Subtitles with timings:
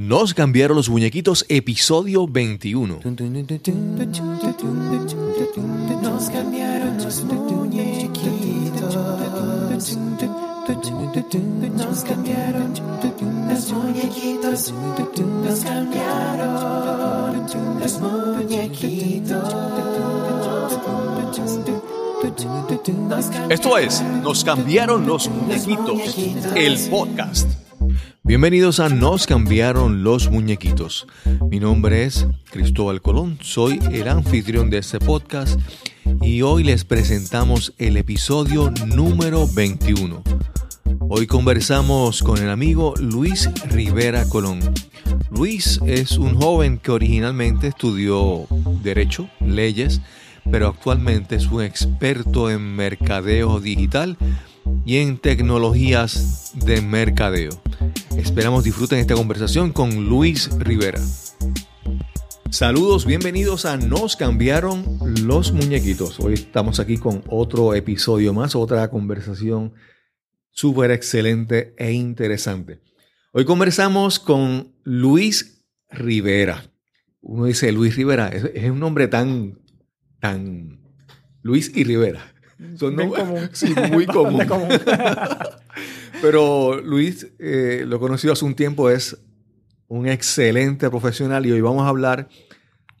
[0.00, 3.00] Nos cambiaron los muñequitos, episodio 21.
[6.00, 8.96] Nos cambiaron los muñequitos.
[11.76, 12.72] Nos cambiaron
[13.50, 14.72] los muñequitos.
[15.44, 17.46] Nos cambiaron
[17.78, 19.44] los muñequitos.
[23.50, 26.16] Esto es Nos cambiaron los muñequitos,
[26.56, 27.59] el podcast.
[28.30, 31.08] Bienvenidos a Nos cambiaron los muñequitos.
[31.50, 35.58] Mi nombre es Cristóbal Colón, soy el anfitrión de este podcast
[36.22, 40.22] y hoy les presentamos el episodio número 21.
[41.08, 44.60] Hoy conversamos con el amigo Luis Rivera Colón.
[45.32, 48.46] Luis es un joven que originalmente estudió
[48.84, 50.02] Derecho, Leyes,
[50.48, 54.16] pero actualmente es un experto en mercadeo digital
[54.84, 57.50] y en tecnologías de mercadeo.
[58.16, 61.00] Esperamos disfruten esta conversación con Luis Rivera.
[62.50, 66.18] Saludos, bienvenidos a Nos cambiaron los muñequitos.
[66.18, 69.72] Hoy estamos aquí con otro episodio más, otra conversación
[70.50, 72.82] súper excelente e interesante.
[73.32, 76.64] Hoy conversamos con Luis Rivera.
[77.20, 79.60] Uno dice Luis Rivera, es, un nombre tan,
[80.18, 80.80] tan
[81.42, 82.34] Luis y Rivera.
[82.78, 83.50] Son muy común.
[83.52, 84.42] Sí, muy común.
[86.22, 89.18] Pero Luis, eh, lo conocido hace un tiempo, es
[89.88, 92.28] un excelente profesional y hoy vamos a hablar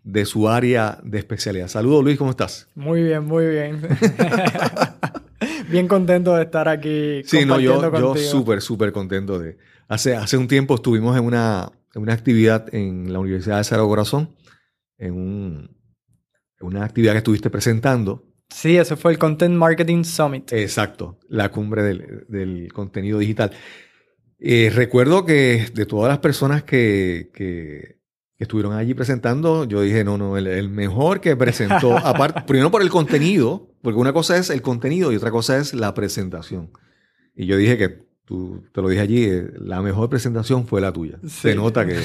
[0.02, 1.68] de su área de especialidad.
[1.68, 2.68] Saludos Luis, ¿cómo estás?
[2.74, 3.80] Muy bien, muy bien.
[5.70, 7.22] bien contento de estar aquí.
[7.24, 9.58] Sí, no, yo, yo súper, súper contento de...
[9.88, 13.88] Hace, hace un tiempo estuvimos en una, en una actividad en la Universidad de Cerro
[13.88, 14.30] Corazón,
[14.98, 15.76] en, un,
[16.60, 20.52] en una actividad que estuviste presentando Sí, ese fue el Content Marketing Summit.
[20.52, 23.52] Exacto, la cumbre del, contenido digital.
[24.38, 28.00] Eh, recuerdo que de todas las personas que, que,
[28.38, 32.88] estuvieron allí presentando, yo dije, no, no, el, mejor que presentó, aparte, primero por el
[32.88, 36.72] contenido, porque una cosa es el contenido y otra cosa es la presentación.
[37.34, 38.09] Y yo dije que
[38.72, 41.18] te lo dije allí, eh, la mejor presentación fue la tuya.
[41.26, 41.98] Se nota que...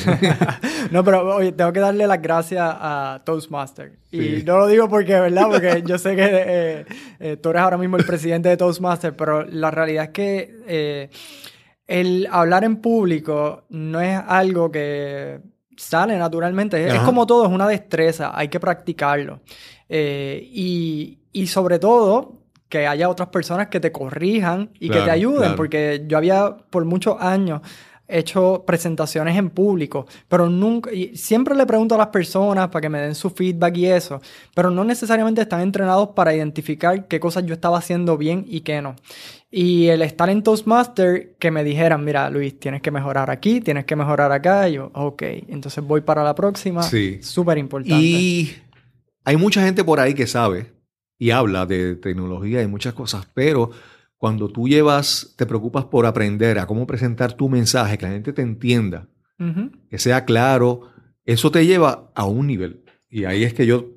[0.92, 4.00] no, pero oye, tengo que darle las gracias a Toastmaster.
[4.12, 5.48] Y no lo digo porque, ¿verdad?
[5.50, 6.86] Porque yo sé que eh,
[7.20, 11.10] eh, tú eres ahora mismo el presidente de Toastmaster, pero la realidad es que
[11.88, 15.42] el hablar en público no es algo que
[15.78, 16.88] sale naturalmente.
[16.88, 19.42] Es como todo, es una destreza, hay que practicarlo.
[19.90, 22.45] y, y sobre todo,
[22.76, 26.84] que haya otras personas que te corrijan y que te ayuden, porque yo había por
[26.84, 27.62] muchos años
[28.06, 32.90] hecho presentaciones en público, pero nunca, y siempre le pregunto a las personas para que
[32.90, 34.22] me den su feedback y eso,
[34.54, 38.82] pero no necesariamente están entrenados para identificar qué cosas yo estaba haciendo bien y qué
[38.82, 38.98] no.
[39.50, 43.86] Y el estar en Toastmaster, que me dijeran, mira, Luis, tienes que mejorar aquí, tienes
[43.86, 46.84] que mejorar acá, y yo, ok, entonces voy para la próxima.
[46.84, 47.20] Sí.
[47.24, 48.04] Súper importante.
[48.04, 48.54] Y
[49.24, 50.75] hay mucha gente por ahí que sabe
[51.18, 53.72] y habla de tecnología y muchas cosas, pero
[54.18, 58.34] cuando tú llevas, te preocupas por aprender a cómo presentar tu mensaje, que la gente
[58.34, 59.08] te entienda,
[59.90, 60.90] que sea claro,
[61.26, 62.86] eso te lleva a un nivel.
[63.10, 63.92] Y ahí es que yo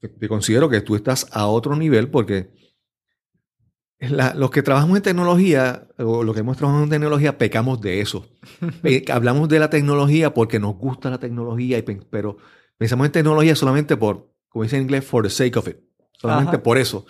[0.00, 2.52] te considero que tú estás a otro nivel porque
[3.98, 8.26] los que trabajamos en tecnología, o los que hemos trabajado en tecnología, pecamos de eso.
[9.12, 12.36] Hablamos de la tecnología porque nos gusta la tecnología, pero
[12.78, 15.78] pensamos en tecnología solamente por, como dice en inglés, for the sake of it
[16.18, 17.06] solamente por eso.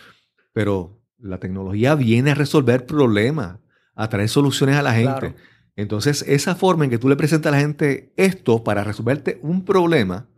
[0.52, 3.58] Pero la tecnología viene a resolver problemas,
[3.94, 5.34] a traer soluciones a la gente.
[5.76, 9.64] Entonces, esa forma en que tú le presentas a la gente esto para resolverte un
[9.64, 10.28] problema,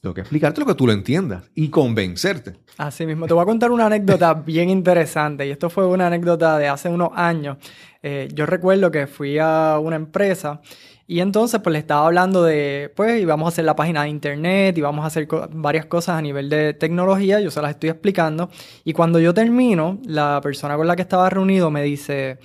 [0.00, 2.54] tengo que explicarte lo que tú lo entiendas y convencerte.
[2.78, 6.58] Así mismo, te voy a contar una anécdota bien interesante y esto fue una anécdota
[6.58, 7.58] de hace unos años.
[8.02, 10.60] Eh, yo recuerdo que fui a una empresa
[11.08, 14.76] y entonces, pues le estaba hablando de, pues, íbamos a hacer la página de internet,
[14.76, 18.50] y vamos a hacer varias cosas a nivel de tecnología, yo se las estoy explicando.
[18.84, 22.38] Y cuando yo termino, la persona con la que estaba reunido me dice,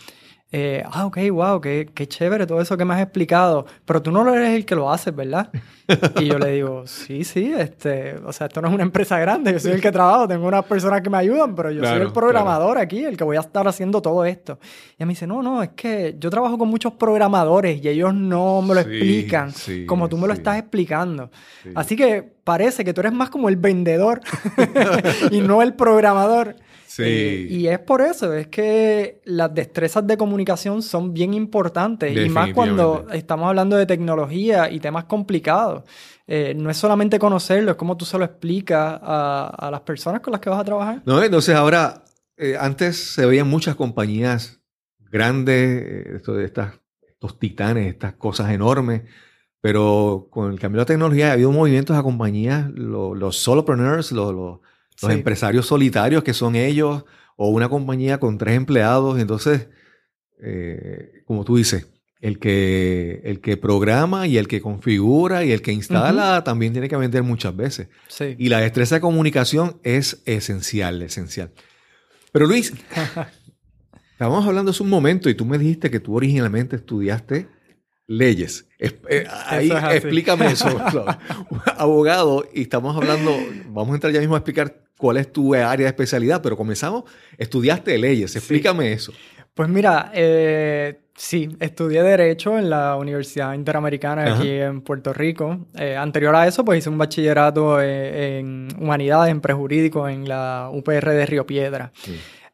[0.54, 4.12] eh, ah, ok, wow, qué, qué, chévere todo eso que me has explicado, pero tú
[4.12, 5.50] no eres el que lo haces, ¿verdad?
[6.20, 9.54] Y yo le digo, sí, sí, este, o sea, esto no es una empresa grande,
[9.54, 12.12] yo soy el que trabajo, tengo unas personas que me ayudan, pero yo soy el
[12.12, 14.60] programador aquí, el que voy a estar haciendo todo esto.
[14.62, 18.14] Y ella me dice, no, no, es que yo trabajo con muchos programadores y ellos
[18.14, 19.54] no me lo explican
[19.86, 21.32] como tú me lo estás explicando.
[21.76, 24.20] Así que parece que tú eres más como el vendedor
[25.32, 26.58] y no el programador.
[26.92, 27.04] Sí.
[27.06, 32.28] Eh, y es por eso, es que las destrezas de comunicación son bien importantes y
[32.28, 35.84] más cuando estamos hablando de tecnología y temas complicados.
[36.28, 40.34] Eh, no es solamente conocerlo, es como tú se lo explicas a, las personas con
[40.34, 41.02] las que vas a trabajar.
[41.06, 42.04] No, entonces ahora,
[42.36, 44.60] eh, antes se veían muchas compañías
[45.00, 46.74] grandes, esto de estas,
[47.08, 49.04] estos titanes, estas cosas enormes,
[49.62, 54.34] Pero con el cambio de la tecnología ha habido movimientos a compañías, los solopreneurs, los,
[54.34, 54.60] los,
[55.10, 57.06] empresarios solitarios que son ellos,
[57.36, 59.20] o una compañía con tres empleados.
[59.20, 59.70] Entonces,
[60.42, 61.88] eh, como tú dices,
[62.20, 66.88] el que, el que programa y el que configura y el que instala también tiene
[66.88, 67.88] que vender muchas veces.
[68.38, 71.52] Y la destreza de comunicación es esencial, esencial.
[72.32, 72.74] Pero Luis,
[74.12, 77.48] estábamos hablando hace un momento y tú me dijiste que tú originalmente estudiaste
[78.12, 78.68] leyes.
[78.78, 80.68] Eh, ahí, explícame eso.
[81.78, 83.32] Abogado, y estamos hablando,
[83.68, 87.06] vamos a entrar ya mismo a explicar cuál es tu área de especialidad, pero comenzamos,
[87.38, 89.14] estudiaste leyes, explícame eso.
[89.54, 95.68] Pues mira, eh, Sí, estudié Derecho en la Universidad Interamericana aquí en Puerto Rico.
[95.76, 100.72] Eh, anterior a eso, pues hice un bachillerato eh, en, Humanidades, en Prejurídico, en la
[100.74, 101.92] UPR de Río Piedra.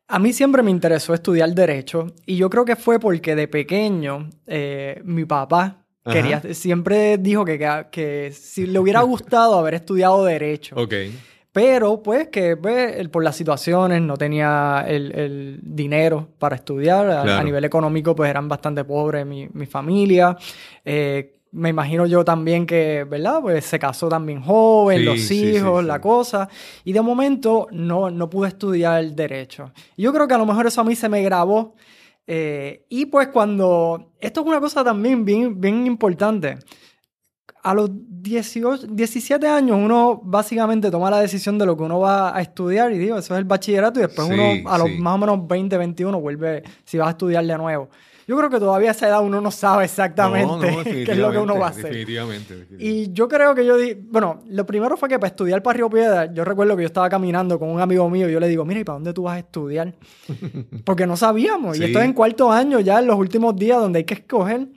[0.09, 4.29] A mí siempre me interesó estudiar Derecho y yo creo que fue porque de pequeño
[4.45, 10.77] eh, mi papá quería, siempre dijo que, que, si le hubiera gustado haber estudiado Derecho.
[10.77, 11.13] Okay.
[11.51, 17.09] Pero pues que pues, por las situaciones no tenía el, dinero para estudiar.
[17.09, 20.37] A, nivel económico pues eran bastante pobres mi, mi familia.
[20.85, 23.41] Eh, me imagino yo también que, ¿verdad?
[23.41, 26.47] Pues se casó también joven, los hijos, la cosa.
[26.83, 29.71] Y de momento no, no pude estudiar el derecho.
[29.97, 31.75] yo creo que a lo mejor eso a mí se me grabó.
[32.25, 34.13] Eh, y pues cuando...
[34.19, 36.59] Esto es una cosa también bien, bien importante
[37.67, 42.33] a los 18, 17 años uno básicamente toma la decisión de lo que uno va
[42.33, 45.17] a estudiar y digo, eso es el bachillerato y después uno a los más o
[45.17, 47.89] menos 20, 21 vuelve si va a estudiar de nuevo.
[48.27, 50.67] Yo creo que todavía a esa edad uno no sabe exactamente
[51.05, 51.85] qué es lo que uno va a hacer.
[51.85, 55.77] Definitivamente, Y yo creo que yo di, bueno, lo primero fue que para estudiar para
[55.77, 58.49] Río Piedra, yo recuerdo que yo estaba caminando con un amigo mío y yo le
[58.49, 59.95] digo, mira, ¿y para dónde tú vas a estudiar?
[60.83, 61.79] Porque no sabíamos.
[61.79, 64.67] Y estoy en cuarto año ya en los últimos días donde hay que escoger.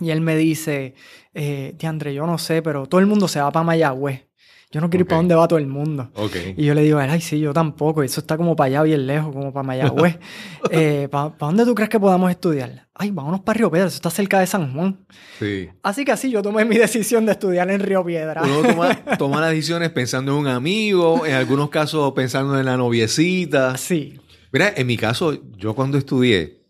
[0.00, 0.94] Y él me dice,
[1.32, 4.27] eh, André, yo no sé, pero todo el mundo se va para Mayagüez.
[4.70, 6.10] Yo no quiero ir para donde va todo el mundo.
[6.56, 8.02] Y yo le digo, ay, sí, yo tampoco.
[8.02, 10.18] Eso está como para allá bien lejos, como para Mayagüez.
[10.70, 12.86] eh, ¿Para dónde tú crees que podamos estudiar?
[12.92, 15.06] Ay, vámonos para Río Piedra, eso está cerca de San Juan.
[15.38, 15.70] Sí.
[15.82, 18.42] Así que así yo tomé mi decisión de estudiar en Río Piedra.
[18.42, 22.76] Uno toma, toma las decisiones pensando en un amigo, en algunos casos pensando en la
[22.76, 23.74] noviecita.
[23.78, 24.20] Sí.
[24.52, 26.66] Mira, en mi caso, yo cuando estudié,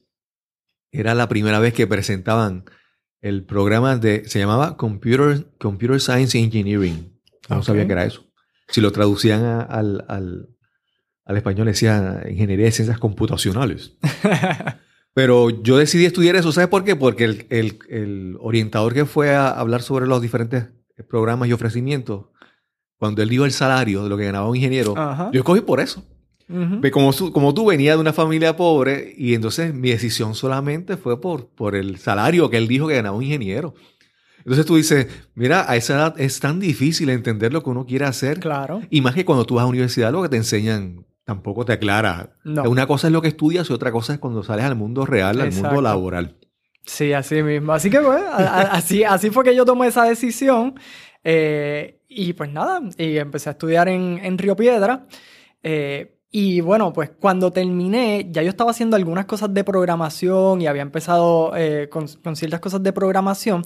[0.92, 2.64] era la primera vez que presentaban
[3.20, 7.17] el programa de, se llamaba Computer, Computer Science Engineering.
[7.48, 8.24] No sabía que era eso.
[8.68, 10.48] Si lo traducían al, al,
[11.24, 13.96] al, español decía Ingeniería de Ciencias Computacionales.
[15.14, 16.52] Pero yo decidí estudiar eso.
[16.52, 16.94] ¿Sabes por qué?
[16.94, 20.66] Porque el, el, el, orientador que fue a hablar sobre los diferentes
[21.08, 22.26] programas y ofrecimientos,
[22.98, 24.94] cuando él dio el salario de lo que ganaba un ingeniero,
[25.32, 26.04] yo escogí por eso
[26.92, 31.48] como, como tú venía de una familia pobre y entonces mi decisión solamente fue por,
[31.48, 33.74] por el salario que él dijo que ganaba un ingeniero.
[34.48, 38.06] Entonces tú dices, mira, a esa edad es tan difícil entender lo que uno quiere
[38.06, 38.40] hacer.
[38.40, 38.80] Claro.
[38.88, 41.74] Y más que cuando tú vas a la universidad, lo que te enseñan tampoco te
[41.74, 42.30] aclara.
[42.46, 45.38] Una cosa es lo que estudias y otra cosa es cuando sales al mundo real,
[45.42, 46.38] al mundo laboral.
[46.86, 47.74] Sí, así mismo.
[47.74, 50.80] Así que, bueno, así, así fue que yo tomé esa decisión.
[51.22, 55.06] Eh, y pues nada, y empecé a estudiar en, en Río Piedra.
[55.62, 60.66] Eh, y bueno, pues cuando terminé, ya yo estaba haciendo algunas cosas de programación y
[60.66, 62.06] había empezado eh, con,
[62.36, 63.64] ciertas cosas de programación,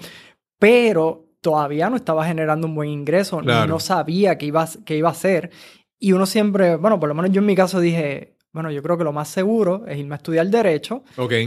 [0.62, 5.10] pero todavía no estaba generando un buen ingreso, no sabía qué iba, qué iba a
[5.10, 5.50] hacer.
[5.98, 8.96] Y uno siempre, bueno, por lo menos yo en mi caso dije, bueno, yo creo
[8.96, 11.02] que lo más seguro es irme a estudiar derecho,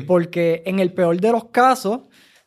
[0.06, 2.02] porque en el peor de los casos,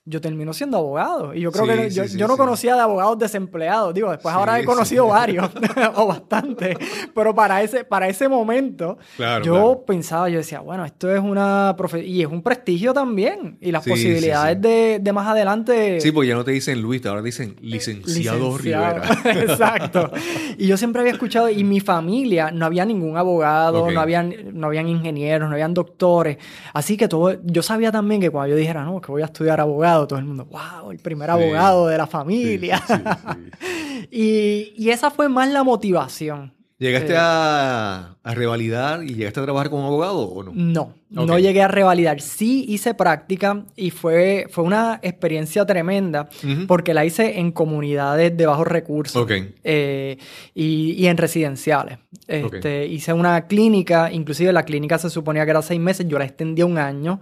[0.08, 1.34] yo termino siendo abogado.
[1.34, 3.94] Y yo creo que yo, no conocía de abogados desempleados.
[3.94, 5.50] Digo, después ahora he conocido varios,
[5.94, 6.76] o bastante.
[7.14, 8.98] Pero para ese, para ese momento,
[9.42, 13.58] yo pensaba, yo decía, bueno, esto es una y es un prestigio también.
[13.60, 16.00] Y las posibilidades de, de, más adelante.
[16.00, 19.02] Sí, porque ya no te dicen Luis, ahora dicen licenciado, Rivera.
[19.24, 20.10] Exacto.
[20.56, 24.68] Y yo siempre había escuchado, y mi familia no había ningún abogado, no, habían, no
[24.68, 26.38] habían ingenieros, no habían doctores.
[26.72, 29.60] Así que todo, yo sabía también que cuando yo dijera, no, que voy a estudiar
[29.60, 32.82] abogado, todo el mundo, wow, el primer abogado de la familia.
[34.10, 36.52] y, y, esa fue más la motivación.
[36.78, 40.52] ¿Llegaste eh, a, a, revalidar y llegaste a trabajar como abogado o no?
[40.54, 42.20] No, no llegué a revalidar.
[42.20, 46.28] Sí hice práctica y fue, fue una experiencia tremenda
[46.66, 49.26] porque la hice en comunidades de bajos recursos
[49.64, 50.18] eh,
[50.54, 51.98] y, y, en residenciales.
[52.26, 56.24] Este, Hice una clínica, inclusive la clínica se suponía que era seis meses, yo la
[56.24, 57.20] extendí a un año.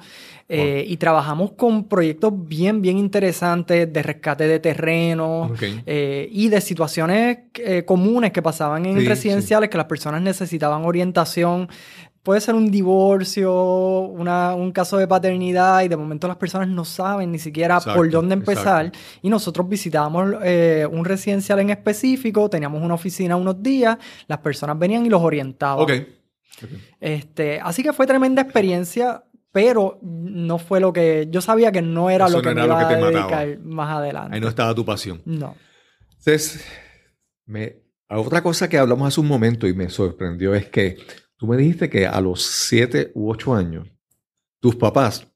[0.49, 6.61] Eh, y trabajamos con proyectos bien, bien interesantes de rescate de terreno eh, y de
[6.61, 7.39] situaciones
[7.85, 11.69] comunes que pasaban en residenciales que las personas necesitaban orientación
[12.27, 16.85] puede ser un divorcio, una, un caso de paternidad y de momento las personas no
[16.85, 18.91] saben ni siquiera por dónde empezar.
[19.23, 24.77] Y nosotros visitábamos eh, un residencial en específico, teníamos una oficina unos días, las personas
[24.77, 25.87] venían y los orientaban.
[26.99, 32.11] Este, así que fue tremenda experiencia, pero no fue lo que yo sabía que no
[32.11, 34.35] era lo que me iba a dedicar más adelante.
[34.35, 35.23] Ahí no estaba tu pasión.
[35.25, 35.55] No.
[36.19, 36.67] Entonces,
[37.45, 40.97] me, otra cosa que hablamos hace un momento y me sorprendió es que
[41.37, 43.89] tú me dijiste que a los siete u ocho años,
[44.61, 45.27] tus papás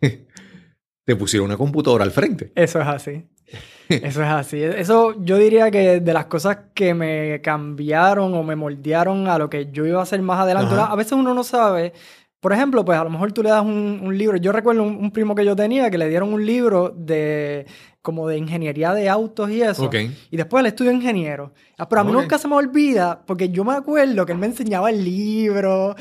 [1.04, 2.52] te pusieron una computadora al frente.
[2.54, 3.28] Eso es así.
[3.88, 4.62] Eso es así.
[4.62, 9.50] Eso yo diría que de las cosas que me cambiaron o me moldearon a lo
[9.50, 10.74] que yo iba a hacer más adelante.
[10.78, 11.92] A veces uno no sabe.
[12.40, 14.36] Por ejemplo, pues a lo mejor tú le das un, libro.
[14.36, 17.66] Yo recuerdo un, primo que yo tenía que le dieron un libro de
[18.02, 19.88] como de ingeniería de autos y eso.
[20.30, 21.52] Y después el estudio ingeniero.
[21.78, 24.46] Ah, pero a mí nunca se me olvida, porque yo me acuerdo que él me
[24.46, 25.94] enseñaba el libro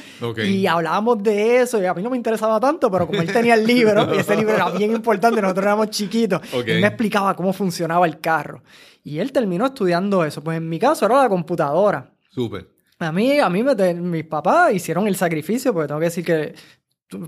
[0.43, 3.53] y hablábamos de eso y a mí no me interesaba tanto, pero como él tenía
[3.53, 7.53] el libro y ese libro era bien importante, nosotros éramos chiquitos, él me explicaba cómo
[7.53, 8.63] funcionaba el carro.
[9.03, 10.43] Y él terminó estudiando eso.
[10.43, 12.12] Pues en mi caso era la computadora.
[12.29, 12.67] Súper.
[13.00, 16.53] A mí, a mí me, mis papás hicieron el sacrificio, porque tengo que decir que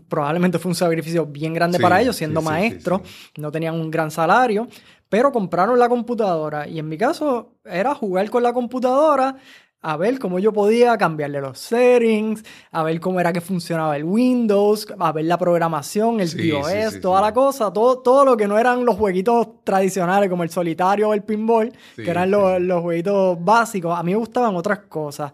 [0.08, 3.02] probablemente fue un sacrificio bien grande para ellos, siendo maestros,
[3.38, 4.68] no tenían un gran salario,
[5.10, 6.68] pero compraron la computadora.
[6.68, 9.36] Y en mi caso era jugar con la computadora
[9.84, 14.06] a ver cómo yo podía cambiarle los settings, a ver cómo era que funcionaba el
[14.06, 18.58] Windows, a ver la programación, el BIOS, toda la cosa, todo, todo lo que no
[18.58, 23.38] eran los jueguitos tradicionales como el solitario o el pinball, que eran los, los jueguitos
[23.44, 23.98] básicos.
[23.98, 25.34] A mí me gustaban otras cosas.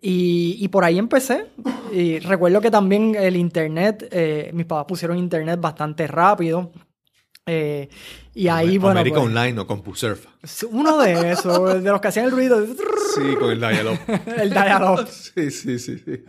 [0.00, 1.46] Y, por ahí empecé.
[1.92, 6.70] Y recuerdo que también el internet, eh, mis papás pusieron internet bastante rápido.
[7.48, 7.88] Eh,
[8.34, 9.00] y ahí, bueno.
[9.00, 10.20] América pues, Online o CompuServe.
[10.70, 12.64] Uno de esos, de los que hacían el ruido.
[13.14, 13.98] Sí, con el dial
[14.36, 15.98] el dial sí, sí, sí.
[15.98, 16.24] sí.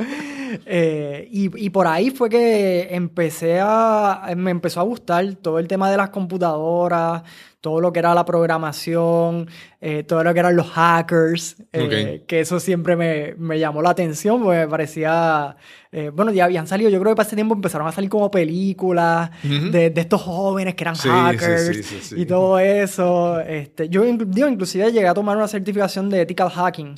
[0.65, 4.33] Eh, y, y, por ahí fue que empecé a.
[4.35, 7.23] Me empezó a gustar todo el tema de las computadoras,
[7.61, 9.49] todo lo que era la programación,
[9.81, 13.89] eh, todo lo que eran los hackers, eh, que eso siempre me, me, llamó la
[13.89, 15.57] atención, porque me parecía,
[15.91, 18.31] eh, bueno, ya habían salido, yo creo que para ese tiempo empezaron a salir como
[18.31, 23.41] películas de, de, estos jóvenes que eran hackers y todo eso.
[23.41, 26.95] Este, yo, yo, inclusive llegué a tomar una certificación de ethical hacking,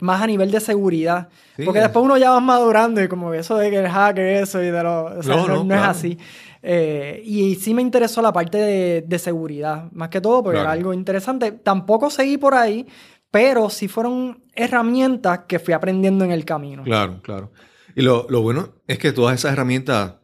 [0.00, 1.28] más a nivel de seguridad,
[1.62, 4.70] porque después uno ya va madurando y como eso de que el hacker, eso y
[4.70, 5.22] de lo...
[5.22, 6.18] no, no es así.
[6.62, 8.58] Eh, y sí me interesó la parte
[9.06, 11.52] de, seguridad, más que todo, porque era algo interesante.
[11.52, 12.86] Tampoco seguí por ahí,
[13.30, 16.82] pero sí fueron herramientas que fui aprendiendo en el camino.
[16.84, 17.52] Claro, claro.
[17.94, 20.16] Y lo, bueno es que todas esas herramientas,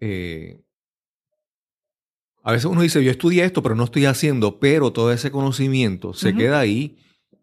[0.00, 0.60] eh,
[2.42, 6.14] a veces uno dice, yo estudié esto, pero no estoy haciendo, pero todo ese conocimiento
[6.14, 6.98] se queda ahí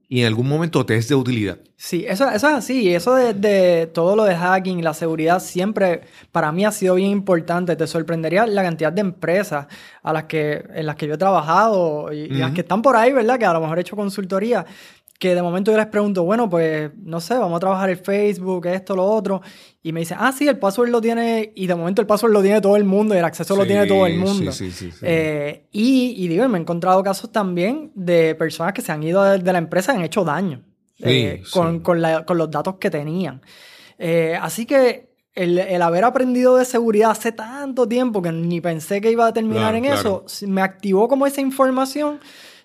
[0.09, 1.57] y en algún momento te es de utilidad.
[1.75, 2.93] Sí, eso, eso es así.
[2.93, 7.75] Eso de, todo lo de hacking la seguridad siempre para mí ha sido bien importante.
[7.75, 9.67] Te sorprendería la cantidad de empresas
[10.01, 12.95] a las que, en las que yo he trabajado y, y las que están por
[12.95, 13.37] ahí, ¿verdad?
[13.37, 14.65] Que a lo mejor he hecho consultoría
[15.19, 18.67] que de momento yo les pregunto, bueno, pues no sé, vamos a trabajar el Facebook,
[18.67, 19.41] esto, lo otro,
[19.81, 22.41] y me dicen, ah, sí, el password lo tiene, y de momento el password lo
[22.41, 24.51] tiene todo el mundo, y el acceso lo tiene todo el mundo.
[24.51, 28.81] Sí, sí, sí, eh, y, y, digo, me he encontrado casos también de personas que
[28.81, 30.61] se han ido de, la empresa y han hecho daño
[30.99, 33.41] eh, con, con, la, con, los datos que tenían.
[33.97, 39.01] Eh, así que el, el, haber aprendido de seguridad hace tanto tiempo que ni pensé
[39.01, 42.19] que iba a terminar en eso, me activó como esa información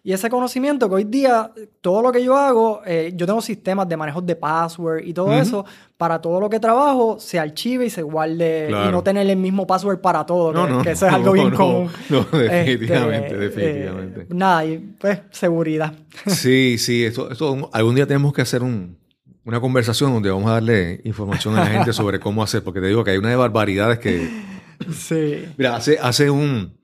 [0.04, 3.88] y ese conocimiento que hoy día, todo lo que yo hago, eh, yo tengo sistemas
[3.88, 5.64] de manejo de password y todo eso,
[5.96, 9.64] para todo lo que trabajo se archive y se guarde y no tener el mismo
[9.64, 11.88] password para todo, que, eso es algo bien común.
[12.08, 14.20] No, definitivamente, este, definitivamente.
[14.22, 15.94] Eh, nada, y pues seguridad.
[16.26, 21.00] Sí, sí, esto, esto algún día tenemos que hacer una conversación donde vamos a darle
[21.04, 24.00] información a la gente sobre cómo hacer, porque te digo que hay una de barbaridades
[24.00, 24.28] que...
[24.92, 25.44] Sí.
[25.56, 26.76] Mira, hace, hace un...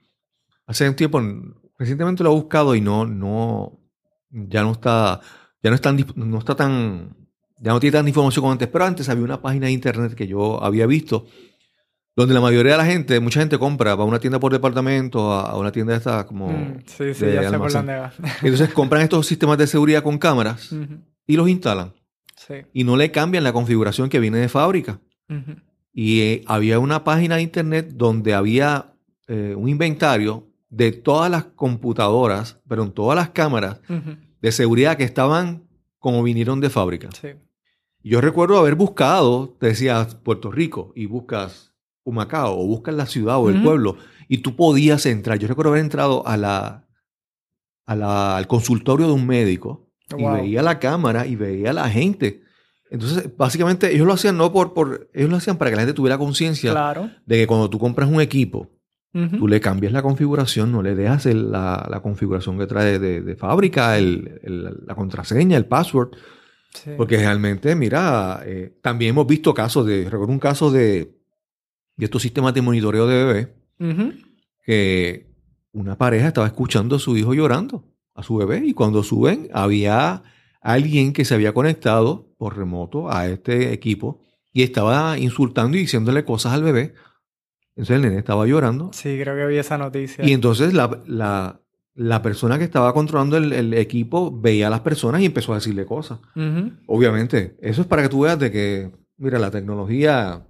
[0.69, 1.19] Hace un tiempo
[1.79, 3.79] Recientemente lo he buscado y no, no,
[4.31, 5.21] ya no está,
[5.63, 7.17] ya no está, no está tan,
[7.59, 10.27] ya no tiene tanta información como antes, pero antes había una página de internet que
[10.27, 11.27] yo había visto
[12.19, 15.31] donde la mayoría de la gente, mucha gente compra, va a una tienda por departamento,
[15.31, 16.49] a, una tienda de estas como...
[16.49, 18.13] Mm, sí, sí, ya sé por dónde va.
[18.43, 20.75] Entonces compran estos sistemas de seguridad con cámaras
[21.29, 21.93] y los instalan.
[22.35, 22.55] Sí.
[22.73, 24.99] Y no le cambian la configuración que viene de fábrica.
[25.93, 28.95] Y eh, había una página de internet donde había
[29.29, 33.81] eh, un inventario de todas las computadoras, pero todas las cámaras
[34.41, 35.65] de seguridad que estaban
[35.99, 37.09] como vinieron de fábrica.
[38.03, 41.73] Yo recuerdo haber buscado, te decías Puerto Rico, y buscas
[42.05, 43.97] Humacao, o buscas la ciudad o el pueblo,
[44.29, 45.39] y tú podías entrar.
[45.39, 46.87] Yo recuerdo haber entrado a la,
[47.87, 51.89] a la, al consultorio de un médico y veía la cámara y veía a la
[51.91, 52.43] gente.
[52.91, 55.93] Entonces, básicamente, ellos lo hacían no por, por ellos lo hacían para que la gente
[55.95, 57.11] tuviera conciencia Claro.
[57.27, 58.71] de que cuando tú compras un equipo,
[59.13, 63.21] Tú le cambias la configuración, no le dejas el- la, la configuración que trae de,
[63.23, 66.11] de fábrica, el- el- la contraseña, el password,
[66.75, 66.91] Sí.
[66.97, 71.17] porque realmente, mira, eh, también hemos visto casos de, recuerdo un caso de,
[71.97, 73.55] de estos sistemas de monitoreo de bebé,
[74.65, 75.27] que
[75.73, 77.85] una pareja estaba escuchando a su hijo llorando,
[78.15, 80.23] a su bebé, y cuando suben había
[80.61, 84.21] alguien que se había conectado por remoto a este equipo
[84.53, 86.95] y estaba insultando y diciéndole cosas al bebé.
[87.79, 90.25] Entonces el nene estaba llorando Sí, creo que vi esa noticia.
[90.27, 91.61] y entonces la, la-
[91.95, 95.57] la persona que estaba controlando el, el equipo veía a las personas y empezó a
[95.57, 96.21] decirle cosas.
[96.87, 100.47] Obviamente, eso es para que tú veas de que, mira, la tecnología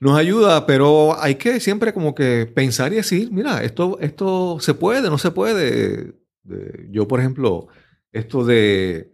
[0.00, 4.72] nos ayuda, pero hay que siempre como que pensar y decir, mira, esto, esto se
[4.72, 6.14] puede, no se puede.
[6.44, 7.68] De- yo, por ejemplo,
[8.10, 9.12] esto de,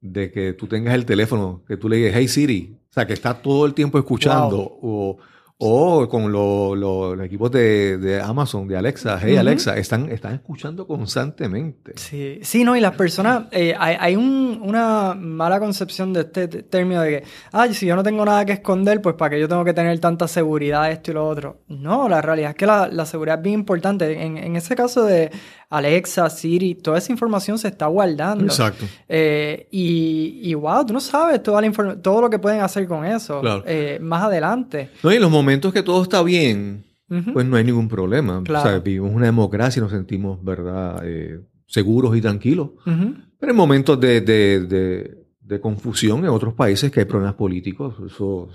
[0.00, 3.12] de que tú tengas el teléfono, que tú le digas, hey Siri, o sea, que
[3.12, 5.18] está todo el tiempo escuchando, o,
[5.58, 9.36] o con lo- lo- los equipos de, de Amazon, de Alexa, hey.
[9.36, 11.92] Alexa, están, están escuchando constantemente.
[11.96, 16.48] Sí, sí, no, y las personas, eh, hay, hay un- una mala concepción de este
[16.48, 19.48] término de que, ay, si yo no tengo nada que esconder, pues para que yo
[19.48, 21.60] tengo que tener tanta seguridad, esto y lo otro.
[21.68, 24.22] No, la realidad es que la, la seguridad es bien importante.
[24.22, 25.30] En, en ese caso de
[25.70, 28.44] Alexa, Siri, toda esa información se está guardando.
[28.44, 28.84] Exacto.
[29.08, 31.64] Eh, y, y wow, tú no sabes toda la
[32.00, 33.62] todo lo que pueden hacer con eso Claro.
[33.66, 34.90] eh, más adelante.
[35.02, 36.84] No, y los momentos que todo está bien,
[37.32, 38.42] pues no hay ningún problema.
[38.44, 38.68] Claro.
[38.68, 42.70] O sea, vivimos una democracia y nos sentimos, ¿verdad?, Eh, seguros y tranquilos.
[42.84, 47.94] Pero en momentos de, de- de- de confusión en otros países que hay problemas políticos,
[48.06, 48.48] eso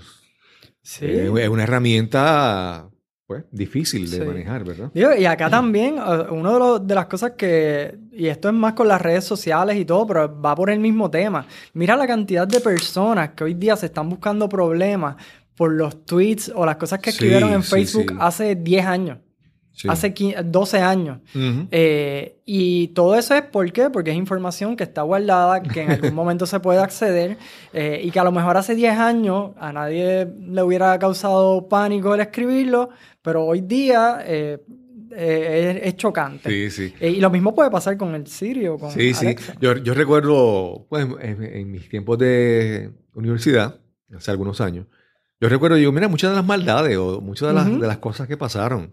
[0.82, 1.06] Sí.
[1.06, 2.88] es una herramienta
[3.26, 4.24] pues, difícil de Sí.
[4.24, 4.90] manejar, ¿verdad?
[4.92, 5.94] Digo, y acá también,
[6.32, 9.76] una de, los- de las cosas que, y esto es más con las redes sociales
[9.76, 11.46] y todo, pero va por el mismo tema.
[11.72, 15.14] Mira la cantidad de personas que hoy día se están buscando problemas
[15.60, 18.16] por los tweets o las cosas que Sí, escribieron en Facebook sí.
[18.18, 19.18] hace 10 años,
[19.86, 21.18] hace 15 12 años.
[21.70, 23.90] Eh, y todo eso es ¿por qué?
[23.90, 27.36] Porque es información que está guardada, que en algún momento se puede acceder
[27.74, 32.14] eh, y que a lo mejor hace 10 años a nadie le hubiera causado pánico
[32.14, 32.88] el escribirlo,
[33.20, 34.64] pero hoy día eh,
[35.14, 36.48] eh, es, es chocante.
[36.48, 36.94] Sí, sí.
[37.00, 39.36] Eh, y lo mismo puede pasar con el Siri o con Sí, sí.
[39.60, 43.78] Yo, yo recuerdo, pues, en, en mis tiempos de universidad,
[44.16, 44.86] hace algunos años,
[45.40, 47.78] yo recuerdo, yo, mira, muchas de las maldades o muchas de las, Ujú.
[47.80, 48.90] de las cosas que pasaron,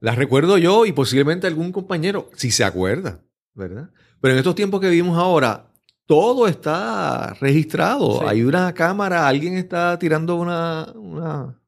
[0.00, 3.20] las recuerdo yo y posiblemente algún compañero, si se acuerda,
[3.54, 3.90] ¿verdad?
[4.20, 5.66] Pero en estos tiempos que vivimos ahora,
[6.06, 8.20] todo está registrado.
[8.20, 8.24] Sí.
[8.28, 11.60] Hay una cámara, alguien está tirando una, una,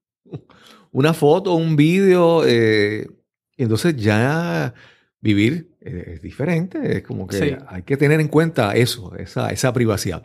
[0.93, 3.09] una foto, un vídeo, eh,
[3.57, 4.73] entonces ya
[5.21, 7.57] vivir eh, es diferente, es como que Sí.
[7.67, 10.23] hay que tener en cuenta eso, esa, esa privacidad.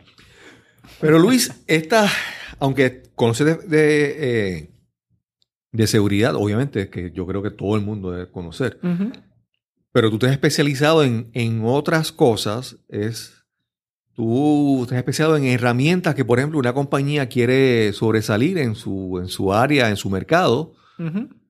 [1.00, 2.08] Pero Luis, esta,
[2.58, 4.16] aunque conoces de, de,
[4.58, 4.70] eh,
[5.72, 8.78] de seguridad, obviamente, que yo creo que todo el mundo debe conocer,
[9.92, 13.44] pero tú te has especializado en, en otras cosas, es,
[14.14, 19.18] tú te has especializado en herramientas que, por ejemplo, una compañía quiere sobresalir en su,
[19.20, 20.74] en su área, en su mercado,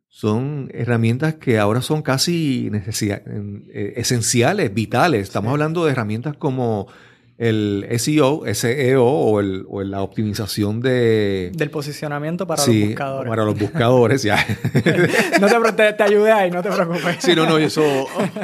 [0.08, 5.22] son herramientas que ahora son casi eh, esenciales, vitales.
[5.22, 5.52] Estamos Sí.
[5.52, 6.86] hablando de herramientas como
[7.36, 11.50] el SEO, SEO o, el- o la optimización de...
[11.54, 13.28] Del posicionamiento para Sí, los buscadores.
[13.30, 14.36] Para los buscadores, ya.
[15.40, 17.16] no te, te, te ayudé ahí, no te preocupes.
[17.18, 17.82] Sí, no, no, eso.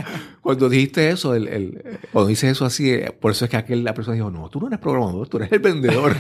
[0.43, 3.85] Cuando dijiste eso, el, el- cuando dices eso así, eh, por eso es que aquel,
[3.85, 6.17] la persona dijo: No, tú no eres programador, tú eres el vendedor.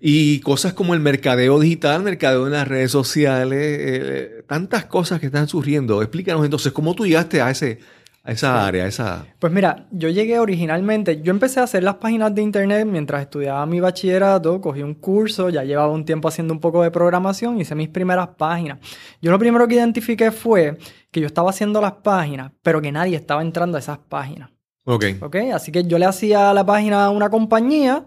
[0.00, 5.26] y cosas como el mercadeo digital, mercadeo en las redes sociales, eh, tantas cosas que
[5.26, 6.00] están surgiendo.
[6.02, 7.80] Explícanos entonces cómo tú llegaste a, ese,
[8.28, 9.24] a esa área, a esa.
[9.38, 13.64] Pues mira, yo llegué originalmente, yo empecé a hacer las páginas de internet mientras estudiaba
[13.64, 17.74] mi bachillerato, cogí un curso, ya llevaba un tiempo haciendo un poco de programación, hice
[17.74, 18.80] mis primeras páginas.
[19.22, 20.76] Yo lo primero que identifiqué fue
[21.10, 24.50] que yo estaba haciendo las páginas, pero que nadie estaba entrando a esas páginas.
[24.84, 25.06] Ok.
[25.22, 25.36] ¿Ok?
[25.54, 28.04] Así que yo le hacía la página a una compañía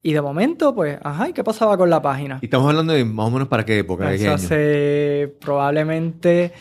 [0.00, 2.38] y de momento, pues, ajá, ¿y qué pasaba con la página?
[2.40, 6.52] Y estamos hablando de más o menos para qué época, Eso hace probablemente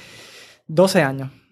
[0.65, 1.44] 12 años.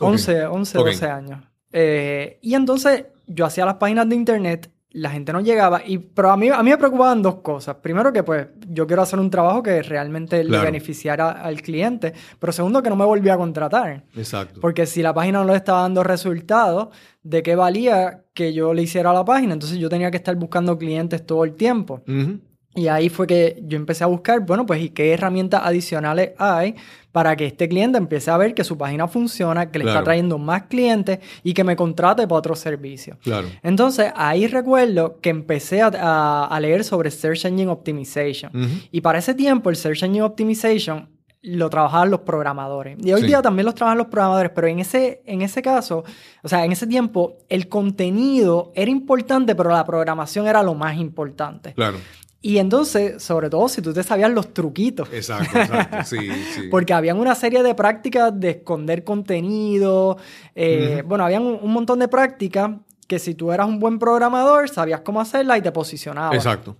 [0.00, 0.08] Ok.
[0.08, 0.86] 11, 11 Ok.
[0.86, 1.40] 12 años.
[1.72, 6.30] Eh, y entonces yo hacía las páginas de internet, la gente no llegaba, y, pero
[6.30, 7.76] a mí, a mí me preocupaban dos cosas.
[7.76, 12.50] Primero que pues yo quiero hacer un trabajo que realmente le beneficiara al cliente, pero
[12.52, 14.04] segundo que no me volvía a contratar.
[14.16, 14.60] Exacto.
[14.60, 16.88] Porque si la página no le estaba dando resultados,
[17.22, 19.52] ¿de qué valía que yo le hiciera la página?
[19.52, 22.02] Entonces yo tenía que estar buscando clientes todo el tiempo.
[22.08, 22.40] Ujú.
[22.76, 26.74] Y ahí fue que yo empecé a buscar, bueno, pues, ¿y qué herramientas adicionales hay
[27.10, 30.36] para que este cliente empiece a ver que su página funciona, que le está trayendo
[30.36, 33.16] más clientes y que me contrate para otro servicio?
[33.22, 33.48] Claro.
[33.62, 38.52] Entonces, ahí recuerdo que empecé a, leer sobre Search Engine Optimization.
[38.92, 41.08] Y para ese tiempo, el Search Engine Optimization
[41.46, 42.98] lo trabajaban los programadores.
[43.02, 46.02] Y hoy día también los trabajan los programadores, pero en ese, en ese caso,
[46.42, 50.96] o sea, en ese tiempo, el contenido era importante, pero la programación era lo más
[50.96, 51.72] importante.
[51.74, 51.98] Claro.
[52.42, 55.08] Y entonces, sobre todo si tú te sabías los truquitos.
[55.12, 56.68] Exacto, exacto, sí, sí.
[56.70, 60.16] Porque habían una serie de prácticas de esconder contenido.
[60.54, 62.70] Eh, bueno, habían un, montón de prácticas
[63.08, 66.36] que si tú eras un buen programador, sabías cómo hacerla y te posicionabas.
[66.36, 66.76] Exacto.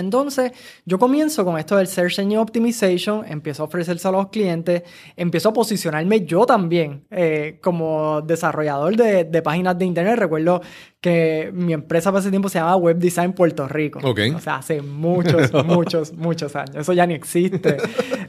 [0.00, 0.52] Entonces,
[0.84, 4.82] yo comienzo con esto del Search Engine Optimization, empiezo a ofrecerse a los clientes,
[5.16, 10.18] empiezo a posicionarme yo también eh, como desarrollador de, de, páginas de internet.
[10.18, 10.60] Recuerdo
[11.00, 14.00] que mi empresa para ese tiempo se llama Web Design Puerto Rico.
[14.02, 14.30] Okay.
[14.30, 16.76] O sea, hace muchos, muchos, muchos años.
[16.76, 17.76] Eso ya ni existe.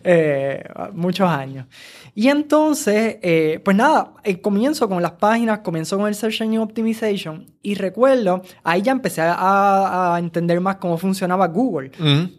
[0.03, 1.67] Eh, muchos años.
[2.15, 6.59] Y entonces, eh, pues nada, eh, comienzo con las páginas, comienzo con el Search Engine
[6.63, 11.60] Optimization y recuerdo, ahí ya empecé a, entender más cómo funcionaba Google.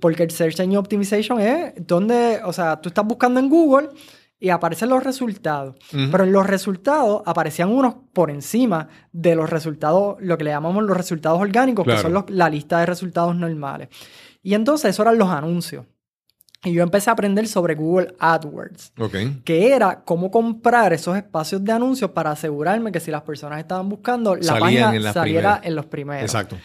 [0.01, 3.89] Porque el Search Engine Optimization es donde, o sea, tú estás buscando en Google
[4.39, 5.77] y aparecen los resultados.
[5.91, 10.83] Pero en los resultados aparecían unos por encima de los resultados, lo que le llamamos
[10.83, 13.89] los resultados orgánicos, que son la lista de resultados normales.
[14.43, 15.87] Y entonces eso eran los anuncios.
[16.65, 18.93] Y yo empecé a aprender sobre Google AdWords,
[19.45, 23.89] que era cómo comprar esos espacios de anuncios para asegurarme que si las personas estaban
[23.89, 26.23] buscando, la página saliera en los primeros.
[26.23, 26.57] Exacto.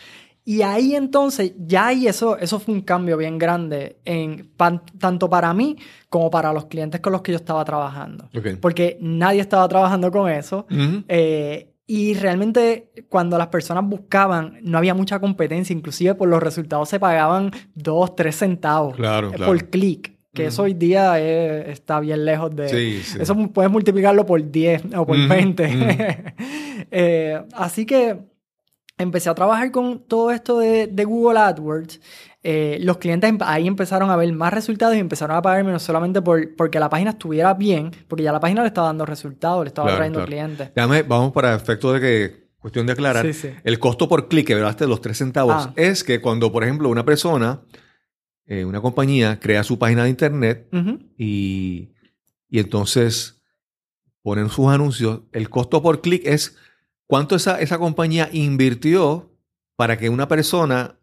[0.47, 4.49] Y ahí entonces, ya ahí eso, eso fue un cambio bien grande, en,
[4.97, 5.75] tanto para mí
[6.07, 8.29] como para los clientes con los que yo estaba trabajando.
[8.61, 10.65] Porque nadie estaba trabajando con eso.
[11.09, 16.87] eh, y realmente cuando las personas buscaban, no había mucha competencia, inclusive por los resultados
[16.87, 22.55] se pagaban 2, 3 centavos eh, por clic, que eso hoy día está bien lejos
[22.55, 22.69] de...
[22.69, 23.17] Sí, sí.
[23.19, 26.35] Eso puedes multiplicarlo por 10 o por 20.
[26.89, 28.17] Eh, así que
[28.97, 31.99] empecé a trabajar con todo esto de, de Google AdWords
[32.49, 36.21] eh, los clientes ahí empezaron a ver más resultados y empezaron a pagarme no solamente
[36.21, 39.67] por, porque la página estuviera bien, porque ya la página le estaba dando resultados, le
[39.67, 40.71] estaba trayendo clientes.
[40.73, 44.85] Déjame, vamos para efecto de que, cuestión de aclarar, el costo por clic que hablaste
[44.85, 45.73] de los tres centavos ah.
[45.75, 47.63] es que cuando, por ejemplo, una persona,
[48.45, 50.69] eh, una compañía, crea su página de internet
[51.17, 51.91] y,
[52.47, 53.43] y entonces
[54.21, 56.55] ponen sus anuncios, el costo por clic es
[57.07, 59.31] cuánto esa, esa compañía invirtió
[59.75, 60.95] para que una persona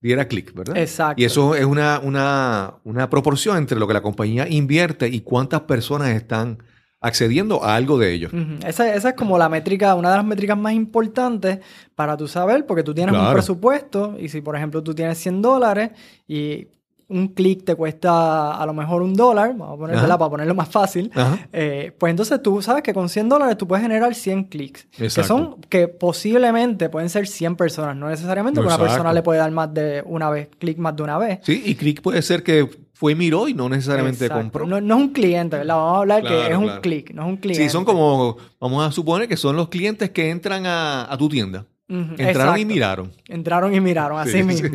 [0.00, 0.76] diera clic, ¿verdad?
[0.76, 1.20] Exacto.
[1.20, 5.62] Y eso es una, una, una, proporción entre lo que la compañía invierte y cuántas
[5.62, 6.58] personas están
[7.00, 8.28] accediendo a algo de ello.
[8.66, 11.60] esa, esa, es como la métrica, una de las métricas más importantes
[11.94, 15.42] para tú saber, porque tú tienes un presupuesto y si, por ejemplo, tú tienes 100
[15.42, 15.90] dólares
[16.26, 16.68] y
[17.08, 20.68] un clic te cuesta a lo mejor un dólar, vamos a ponerla para ponerlo más
[20.68, 21.10] fácil,
[21.52, 25.08] eh, pues entonces tú sabes que con 100 dólares tú puedes generar 100 clics, que
[25.08, 29.72] son, que posiblemente pueden ser 100 personas, no necesariamente una persona le puede dar más
[29.72, 31.40] de una vez, clic más de una vez.
[31.42, 34.66] Sí, y clic puede ser que fue y miró y no necesariamente compró.
[34.66, 35.76] No, no, es un cliente, ¿verdad?
[35.76, 37.62] Vamos a hablar que es un clic, no es un cliente.
[37.62, 41.64] Sí, son como, vamos a suponer que son los clientes que entran a, tu tienda.
[41.88, 43.12] Entraron y miraron.
[43.28, 44.68] Entraron y miraron, así mismo.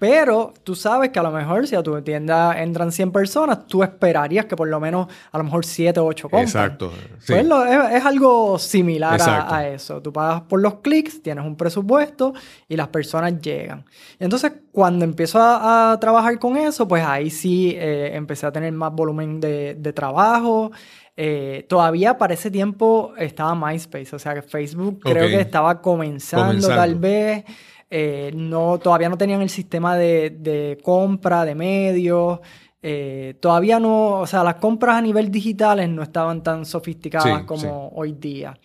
[0.00, 3.82] Pero tú sabes que a lo mejor si a tu tienda entran 100 personas, tú
[3.82, 6.44] esperarías que por lo menos a lo mejor 7 o 8 compren.
[6.44, 6.90] Exacto.
[7.26, 7.46] Pues
[7.92, 10.00] es, algo similar a, eso.
[10.00, 12.32] Tú pagas por los clics, tienes un presupuesto
[12.66, 13.84] y las personas llegan.
[14.18, 18.94] Entonces, cuando empiezo a, trabajar con eso, pues ahí sí eh, empecé a tener más
[18.94, 20.70] volumen de, trabajo.
[21.14, 26.68] Eh, todavía para ese tiempo estaba MySpace, o sea que Facebook creo que estaba comenzando,
[26.68, 27.44] tal vez.
[27.92, 32.38] Eh, no, todavía no tenían el sistema de, compra de medios.
[32.82, 37.88] Eh, todavía no, o sea, las compras a nivel digital no estaban tan sofisticadas como
[37.88, 38.58] hoy día.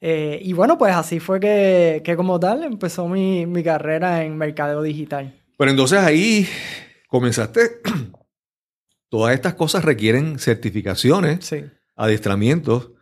[0.00, 5.34] Eh, y bueno, pues así fue que, como tal empezó mi, carrera en mercadeo digital.
[5.58, 6.46] Pero entonces ahí
[7.08, 7.80] comenzaste,
[9.10, 11.52] todas estas cosas requieren certificaciones,
[11.96, 12.92] adiestramientos.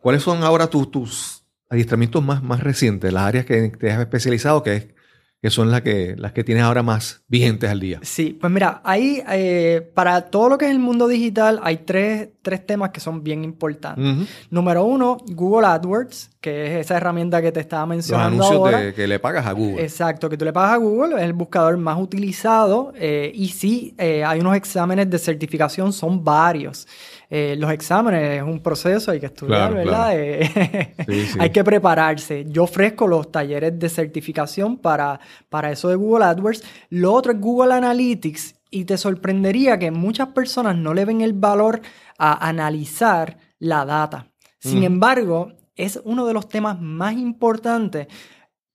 [0.00, 1.41] ¿Cuáles son ahora tus, tus
[1.72, 4.94] adiestramientos más, más recientes, las áreas que te has especializado, que,
[5.40, 7.98] que son las que, las que tienes ahora más vigentes al día?
[8.02, 12.28] Sí, pues mira, ahí eh, para todo lo que es el mundo digital hay tres,
[12.66, 14.28] temas que son bien importantes.
[14.50, 18.36] Número uno, Google AdWords, que es esa herramienta que te estaba mencionando.
[18.36, 19.82] Los anuncios que le pagas a Google.
[19.82, 23.94] Exacto, que tú le pagas a Google, es el buscador más utilizado eh, y sí,
[23.96, 26.86] eh, hay unos exámenes de certificación, son varios.
[27.34, 30.10] Eh, los exámenes es un proceso, hay que estudiar, ¿verdad?
[30.14, 30.94] Eh,
[31.38, 32.44] hay que prepararse.
[32.46, 35.18] Yo ofrezco los talleres de certificación para,
[35.48, 36.62] para eso de Google AdWords.
[36.90, 41.32] Lo otro es Google Analytics y te sorprendería que muchas personas no le ven el
[41.32, 41.80] valor
[42.18, 44.26] a analizar la data.
[44.58, 48.08] Sin embargo, es uno de los temas más importantes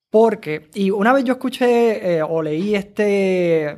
[0.10, 3.78] porque, y una vez yo escuché o leí este,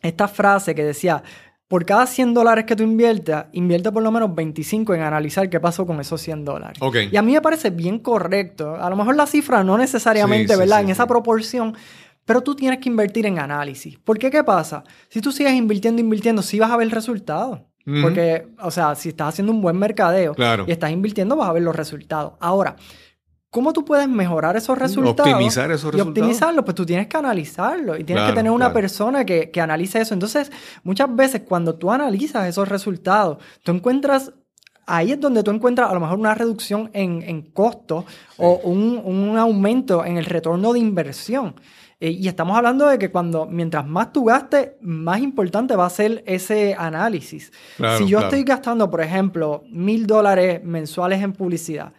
[0.00, 1.22] esta frase que decía,
[1.68, 5.60] por cada 100 dólares que tú inviertas, invierte por lo menos 25 en analizar qué
[5.60, 6.78] pasó con esos 100 dólares.
[7.10, 8.76] Y a mí me parece bien correcto.
[8.76, 10.82] A lo mejor la cifra no necesariamente, ¿verdad?
[10.82, 11.74] en esa proporción,
[12.24, 13.98] pero tú tienes que invertir en análisis.
[13.98, 14.30] ¿Por qué?
[14.30, 14.84] ¿Qué pasa?
[15.08, 17.66] Si tú sigues invirtiendo, invirtiendo, sí vas a ver el resultado.
[18.00, 20.34] Porque, o sea, si estás haciendo un buen mercadeo
[20.66, 22.32] y estás invirtiendo, vas a ver los resultados.
[22.40, 22.76] Ahora,
[23.54, 25.32] ¿Cómo tú puedes mejorar esos resultados?
[25.32, 26.06] Optimizar esos resultados.
[26.06, 29.60] Y optimizarlo, pues tú tienes que analizarlo y tienes que tener una persona que, que
[29.60, 30.12] analice eso.
[30.12, 30.50] Entonces,
[30.82, 34.32] muchas veces cuando tú analizas esos resultados, tú encuentras
[34.86, 38.04] ahí es donde tú encuentras a lo mejor una reducción en, en costos
[38.38, 41.54] o un, un, aumento en el retorno de inversión.
[42.00, 45.90] Eh, y estamos hablando de que cuando, mientras más tú gastes, más importante va a
[45.90, 47.52] ser ese análisis.
[47.98, 51.92] si yo estoy gastando, por ejemplo, mil dólares mensuales en publicidad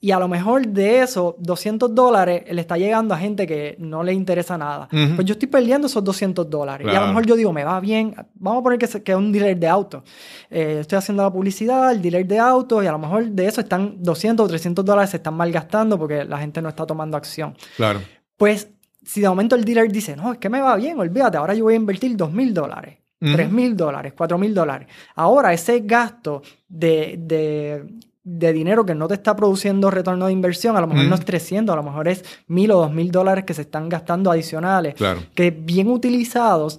[0.00, 4.04] y a lo mejor de eso, 200 dólares le está llegando a gente que no
[4.04, 4.88] le interesa nada.
[4.88, 6.86] Pues yo estoy perdiendo esos 200 dólares.
[6.90, 8.14] Y a lo mejor yo digo, me va bien.
[8.34, 10.04] Vamos a poner que, que es un dealer de autos.
[10.50, 13.60] Eh, estoy haciendo la publicidad, el dealer de autos, y a lo mejor de eso
[13.60, 17.56] están 200 o 300 dólares se están malgastando porque la gente no está tomando acción.
[17.76, 18.00] Claro.
[18.36, 18.68] Pues
[19.04, 21.64] si de momento el dealer dice, no, es que me va bien, olvídate, ahora yo
[21.64, 22.98] voy a invertir 2.000 dólares.
[23.20, 24.86] $3,000 mil dólares, cuatro mil dólares.
[25.16, 27.84] Ahora ese gasto de, de,
[28.28, 31.24] de dinero que no te está produciendo retorno de inversión, a lo mejor no es
[31.24, 34.94] 300, a lo mejor es 1000 o 2000 dólares que se están gastando adicionales,
[35.34, 36.78] que bien utilizados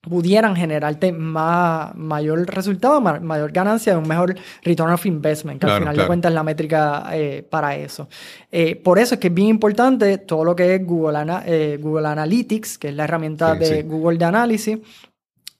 [0.00, 5.96] pudieran generarte más, mayor resultado, mayor ganancia, un mejor return of investment, que al final
[5.96, 8.08] de cuentas es la métrica eh, para eso.
[8.50, 12.08] Eh, por eso es que es bien importante todo lo que es Google, eh, Google
[12.08, 14.78] Analytics, que es la herramienta de Google de análisis,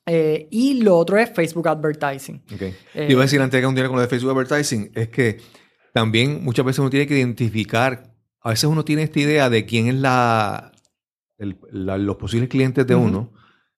[0.07, 2.43] eh, y lo otro es Facebook Advertising.
[2.55, 2.75] Okay.
[2.95, 5.39] Eh, iba a decir antes de que un con lo de Facebook Advertising, es que
[5.93, 9.89] también muchas veces uno tiene que identificar, a veces uno tiene esta idea de quién
[9.89, 10.73] es la,
[11.39, 13.33] los posibles clientes de uno.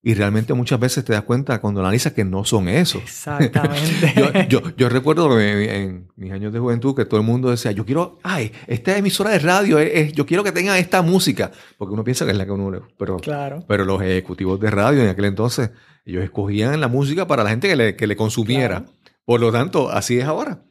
[0.07, 3.03] Y realmente muchas veces te das cuenta cuando analizas que no son esos.
[3.03, 4.47] Exactamente.
[4.51, 8.19] yo, yo, recuerdo en mis años de juventud que todo el mundo decía, yo quiero,
[8.23, 11.53] ay, esta emisora de radio, es, yo quiero que tenga esta música.
[11.79, 12.87] Porque uno piensa que es la que uno.
[12.99, 13.65] Pero, claro.
[13.67, 15.71] pero los ejecutivos de radio en aquel entonces
[16.05, 18.85] ellos escogían la música para la gente que le, que le consumiera.
[19.25, 20.62] Por lo tanto, así es ahora.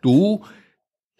[0.00, 0.42] Tú,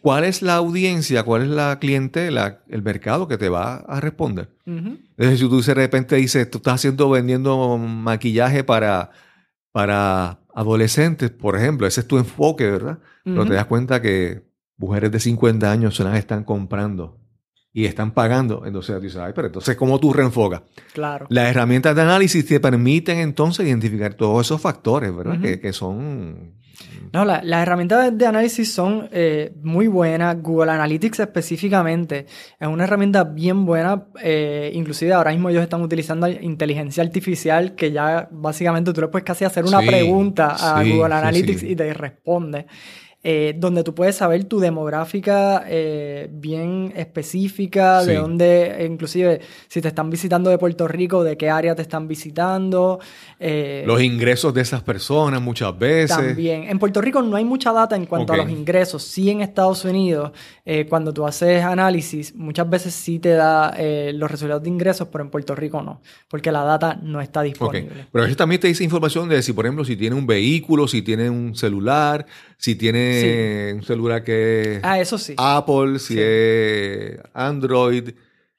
[0.02, 4.50] ¿cuál es la audiencia, cuál es la clientela, el mercado que te va a responder?
[5.16, 9.10] Si tú de repente dices, tú estás haciendo, vendiendo maquillaje para,
[9.72, 12.98] para adolescentes, por ejemplo, ese es tu enfoque, ¿verdad?
[13.24, 14.42] Pero te das cuenta que
[14.76, 17.23] mujeres de 50 años se las están comprando
[17.76, 18.62] y están pagando.
[18.64, 20.62] Entonces dices, ay, pero entonces, ¿cómo tú reenfocas?
[20.92, 21.26] Claro.
[21.28, 25.40] Las herramientas de análisis te permiten entonces identificar todos esos factores, ¿verdad?
[25.40, 26.54] que, son...
[27.12, 30.40] No, las herramientas de análisis son eh, muy buenas.
[30.40, 32.26] Google Analytics específicamente
[32.58, 34.06] es una herramienta bien buena.
[34.22, 39.24] Eh, inclusive ahora mismo ellos están utilizando inteligencia artificial que ya básicamente tú le puedes
[39.24, 42.66] casi hacer una pregunta a Google Analytics y te responde.
[43.26, 49.88] Eh, donde tú puedes saber tu demográfica eh, bien específica, de dónde, inclusive si te
[49.88, 53.00] están visitando de Puerto Rico, de qué área te están visitando.
[53.40, 56.14] Eh, los ingresos de esas personas muchas veces.
[56.14, 56.64] También.
[56.64, 59.02] En Puerto Rico no hay mucha data en cuanto a los ingresos.
[59.02, 60.32] Sí en Estados Unidos,
[60.90, 63.74] cuando tú haces análisis, muchas veces sí te da
[64.12, 68.06] los resultados de ingresos, pero en Puerto Rico no, porque la data no está disponible.
[68.12, 71.00] Pero eso también te dice información de si, por ejemplo, si tiene un vehículo, si
[71.00, 72.26] tiene un celular,
[72.58, 75.34] si tiene un celular que es ah, eso sí.
[75.36, 78.10] Apple, si es Android,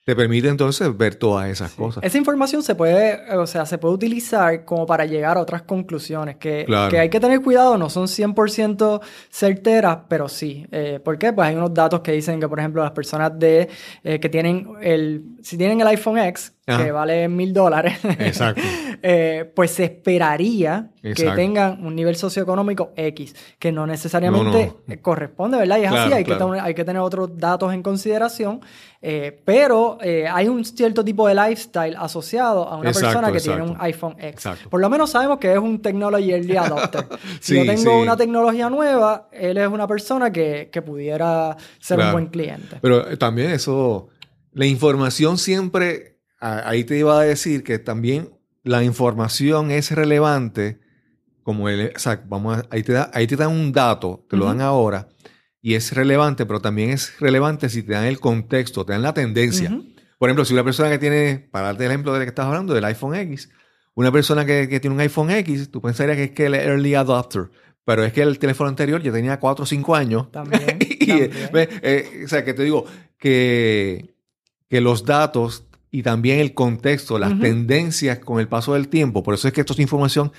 [0.06, 2.04] te permite entonces ver todas esas cosas.
[2.04, 6.36] Esa información se puede, o sea, se puede utilizar como para llegar a otras conclusiones
[6.36, 10.68] que, que hay que tener cuidado, no son 100% certeras, pero sí.
[10.72, 11.34] Eh, ¿Por qué?
[11.34, 13.68] Pues hay unos datos que dicen que, por ejemplo, las personas de
[14.04, 18.00] eh, que tienen el, si tienen el iPhone X, que vale mil dólares,
[19.04, 25.78] eh, pues se esperaría que tengan un nivel socioeconómico X, que no necesariamente corresponde, ¿verdad?
[25.78, 28.62] Y es así, hay, que tener, hay que tener otros datos en consideración,
[29.00, 33.62] eh, pero eh, hay un cierto tipo de lifestyle asociado a una persona que tiene
[33.62, 34.50] un iPhone X.
[34.68, 37.06] Por lo menos sabemos que es un technology early adopter.
[37.40, 42.12] si yo tengo una tecnología nueva, él es una persona que, que pudiera ser un
[42.12, 42.78] buen cliente.
[42.82, 44.08] Pero también eso,
[44.54, 46.15] la información siempre
[46.66, 48.30] ahí te iba a decir que también
[48.64, 50.80] la información es relevante
[51.44, 54.36] como el, o sea, vamos a- ahí, te da, ahí te dan un dato, te
[54.38, 55.10] lo dan ahora,
[55.62, 59.14] y es relevante, pero también es relevante si te dan el contexto, te dan la
[59.14, 59.70] tendencia.
[60.18, 62.74] Por ejemplo, si una persona que tiene, para darte el ejemplo del que estás hablando,
[62.74, 63.50] del iPhone X,
[63.94, 66.96] una persona que, que tiene un iPhone X, tú pensarías que es que el early
[66.96, 67.50] adopter,
[67.84, 70.32] pero es que el teléfono anterior ya tenía 4 o 5 años.
[70.32, 71.32] También, Y, también.
[71.54, 72.86] ve, eh, o sea, que te digo
[73.20, 74.16] que,
[74.70, 75.66] que los datos
[76.00, 79.62] y también el contexto, las tendencias con el paso del tiempo, por eso es que
[79.62, 80.32] esto es información,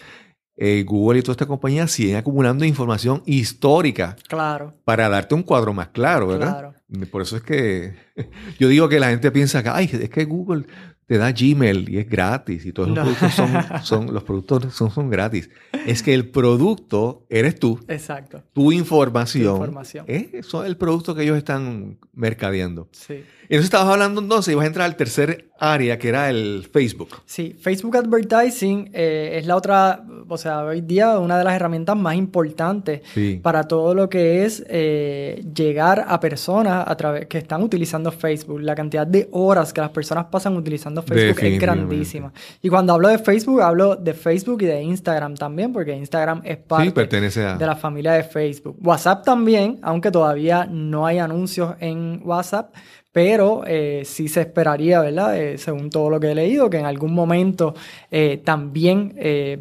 [0.59, 5.73] eh, Google y toda esta compañía siguen acumulando información histórica Claro, para darte un cuadro
[5.75, 6.73] más claro, ¿verdad?
[6.89, 7.09] claro.
[7.11, 7.95] Por eso es que
[8.59, 10.65] yo digo que la gente piensa que, ay, es que Google
[11.07, 13.03] te da Gmail y es gratis y todos los No.
[13.05, 13.51] productos son,
[13.85, 15.49] son- los productos son, son gratis.
[15.87, 18.43] Es que el producto eres tú, Exacto.
[18.53, 20.05] tu información, Tu información.
[20.09, 20.29] es
[20.65, 22.89] el producto que ellos están mercadeando.
[22.93, 23.23] Sí.
[23.49, 27.09] Y entonces estabas hablando entonces, ibas a entrar al tercer área que era el Facebook.
[27.25, 31.97] Sí, Facebook Advertising eh, es la otra, o sea, hoy día una de las herramientas
[31.97, 33.41] más importantes Sí.
[33.43, 38.61] para todo lo que es eh, llegar a personas a través que están utilizando Facebook.
[38.61, 42.33] La cantidad de horas que las personas pasan utilizando Facebook es grandísima.
[42.63, 46.59] Y cuando hablo de Facebook, hablo de Facebook y de Instagram también, porque Instagram es
[46.59, 47.57] parte Sí, pertenece a...
[47.57, 48.77] de la familia de Facebook.
[48.83, 52.75] WhatsApp también, aunque todavía no hay anuncios en WhatsApp,
[53.17, 55.41] pero eh, sí se esperaría, ¿verdad?
[55.41, 57.75] Eh, según todo lo que he leído, que en algún momento
[58.11, 59.17] eh, también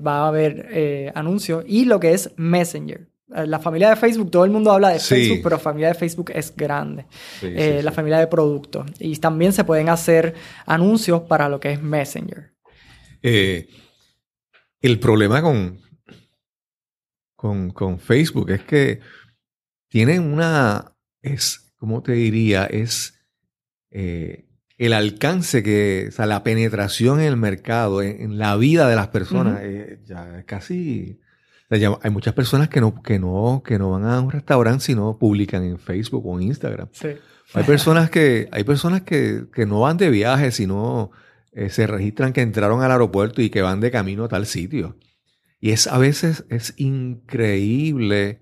[0.05, 1.63] va a haber anuncios.
[1.65, 3.07] Y lo que es Messenger.
[3.29, 5.15] La familia de Facebook, todo el mundo habla de Sí.
[5.15, 7.05] Facebook, pero la familia de Facebook es grande.
[7.39, 8.87] Sí, sí, La familia de productos.
[8.99, 10.33] Y también se pueden hacer
[10.65, 12.51] anuncios para lo que es Messenger.
[13.21, 15.79] El problema con,
[17.37, 18.99] con, con Facebook es que
[19.87, 20.91] tienen una,
[21.21, 22.65] es, ¿cómo te diría?
[22.65, 23.13] Es
[23.97, 24.45] eh,
[24.77, 28.95] el alcance que, o sea, la penetración en el mercado, en, en la vida de
[28.95, 29.63] las personas, Ujú.
[29.63, 31.19] eh, ya es casi...
[31.65, 34.31] o sea, ya hay muchas personas que no, que, no, que no van a un
[34.31, 36.89] restaurante si no publican en Facebook o en Instagram.
[36.91, 37.09] Sí.
[37.53, 41.11] Hay personas que, hay personas que, que no van de viaje, sino
[41.53, 44.97] eh, se registran que entraron al aeropuerto y que van de camino a tal sitio.
[45.61, 48.41] Y es a veces es increíble.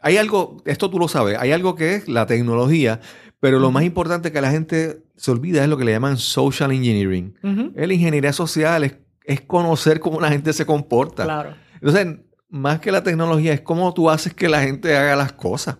[0.00, 3.00] Hay algo, esto tú lo sabes, hay algo que es la tecnología,
[3.40, 6.70] pero lo más importante que la gente se olvida es lo que le llaman social
[6.72, 7.34] engineering.
[7.42, 7.72] Ujú.
[7.74, 11.24] La ingeniería social es, es conocer cómo la gente se comporta.
[11.24, 11.54] Claro.
[11.74, 12.18] Entonces,
[12.50, 15.78] más que la tecnología, es cómo tú haces que la gente haga las cosas.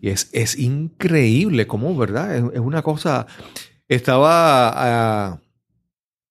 [0.00, 2.34] Y es, es increíble cómo, ¿verdad?
[2.36, 3.26] Es, es una cosa...
[3.86, 5.40] Estaba ah,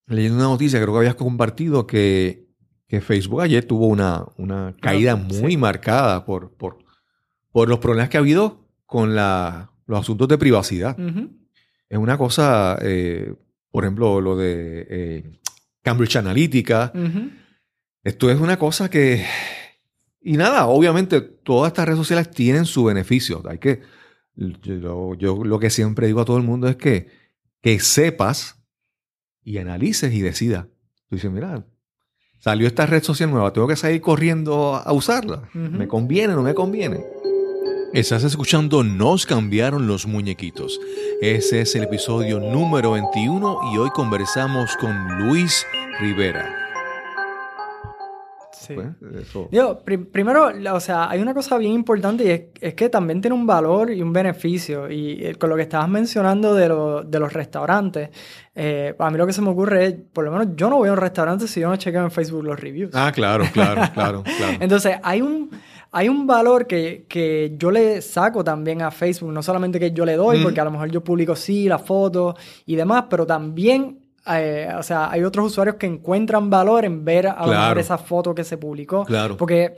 [0.07, 2.47] leyendo una noticia, creo que habías compartido, que,
[2.87, 5.41] que Facebook ayer tuvo una, una caída sí.
[5.41, 6.79] muy marcada por, por,
[7.51, 10.97] por los problemas que ha habido con la, los asuntos de privacidad.
[11.89, 13.33] Es una cosa, eh,
[13.71, 15.39] por ejemplo, lo de eh,
[15.81, 16.91] Cambridge Analytica.
[18.03, 19.25] Esto es una cosa que...
[20.21, 23.43] Y nada, obviamente todas estas redes sociales tienen su beneficio.
[23.47, 23.81] Hay que...
[24.35, 27.07] Yo, yo lo que siempre digo a todo el mundo es que,
[27.61, 28.63] que sepas
[29.43, 30.65] y analices y decidas.
[31.07, 31.65] Tú dices, mira,
[32.39, 35.49] salió esta red social nueva, tengo que salir corriendo a usarla.
[35.53, 37.05] ¿Me conviene o no me conviene?
[37.93, 40.79] Estás escuchando Nos cambiaron los muñequitos.
[41.21, 45.65] Ese es el episodio número 21 y hoy conversamos con Luis
[45.99, 46.59] Rivera.
[48.51, 48.73] Sí.
[48.75, 48.87] Pues,
[49.21, 52.87] eso- Digo, pri- primero, o sea, hay una cosa bien importante y es, es que
[52.89, 54.89] también tiene un valor y un beneficio.
[54.89, 58.09] Y eh, con lo que estabas mencionando de, lo- de los restaurantes,
[58.55, 60.87] eh, a mí lo que se me ocurre es, por lo menos yo no voy
[60.89, 62.91] a un restaurante si yo no chequeo en Facebook los reviews.
[62.95, 64.57] Ah, claro, claro, claro, claro.
[64.61, 65.51] Entonces, hay un,
[65.93, 70.05] hay un valor que, que yo le saco también a Facebook, no solamente que yo
[70.05, 70.43] le doy, Mm.
[70.43, 74.81] porque a lo mejor yo publico sí, las fotos y demás, pero también, eh, o
[74.83, 77.79] sea, hay otros usuarios que encuentran valor en ver a lo mejor Claro.
[77.79, 79.05] esa foto que se publicó.
[79.05, 79.37] Claro.
[79.37, 79.75] Porque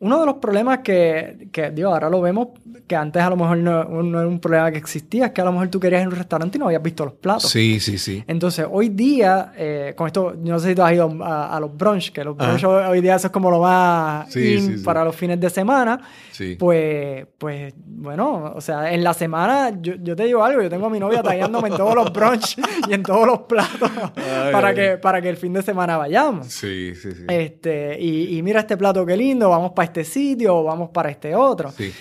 [0.00, 2.48] uno de los problemas que, que, digo, ahora lo vemos,
[2.86, 5.44] que antes a lo mejor no, no era un problema que existía, es que a
[5.44, 7.50] lo mejor tú querías ir a un restaurante y no habías visto los platos.
[7.50, 8.22] Sí, sí, sí.
[8.28, 11.60] Entonces, hoy día, eh, con esto, yo no sé si tú has ido a, a
[11.60, 12.46] los brunch, que los Ajá.
[12.48, 14.84] brunch hoy hoy día eso es como lo más Sí, in sí, sí.
[14.84, 16.00] para los fines de semana.
[16.30, 16.54] Sí.
[16.56, 20.86] Pues, pues, bueno, o sea, en la semana, yo, yo te digo algo, yo tengo
[20.86, 22.56] a mi novia tallándome en todos los brunch
[22.88, 24.74] y en todos los platos Ay, para, ay.
[24.76, 26.46] que, para que el fin de semana vayamos.
[26.46, 27.24] Sí, sí, sí.
[27.28, 31.10] Este, y, y mira este plato qué lindo, vamos para este sitio o vamos para
[31.10, 31.70] este otro.
[31.72, 31.92] Sí.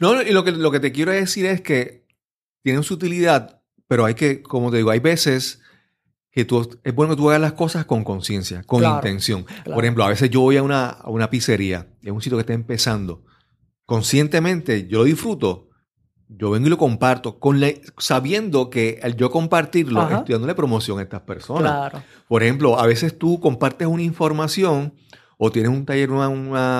[0.00, 2.06] No, y lo que, lo que te quiero decir es que
[2.62, 5.60] tienen su utilidad, pero hay que, como te digo, hay veces
[6.30, 9.44] que tú, es bueno que tú hagas las cosas con conciencia, con Claro, intención.
[9.44, 9.74] claro.
[9.74, 12.42] Por ejemplo, a veces yo voy a una, a una pizzería, es un sitio que
[12.42, 13.24] está empezando.
[13.86, 15.68] Conscientemente, yo lo disfruto.
[16.34, 20.18] Yo vengo y lo comparto, con la- sabiendo que al yo compartirlo, Ajá.
[20.20, 21.70] estoy dándole promoción a estas personas.
[21.90, 22.02] Claro.
[22.26, 24.94] Por ejemplo, a veces tú compartes una información
[25.44, 26.28] o tienes un taller, una,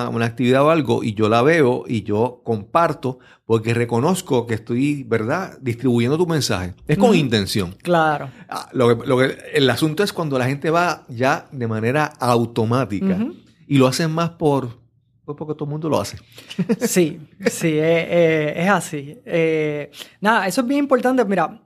[0.09, 5.03] una, actividad o algo, y yo la veo y yo comparto porque reconozco que estoy,
[5.03, 6.77] ¿verdad?, distribuyendo tu mensaje.
[6.87, 7.75] Es con intención.
[7.83, 8.31] Claro.
[8.49, 13.19] Ah, lo lo que, el asunto es cuando la gente va ya de manera automática
[13.67, 14.79] y lo hacen más por,
[15.25, 16.19] pues porque todo el mundo lo hace.
[16.87, 17.19] Sí,
[17.51, 19.19] sí, eh, eh, es así.
[19.25, 19.91] Eh,
[20.21, 21.25] nada, eso es bien importante.
[21.25, 21.61] Mira,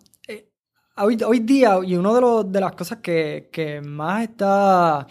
[0.96, 5.06] hoy, hoy día, y una de, de las cosas que, que más está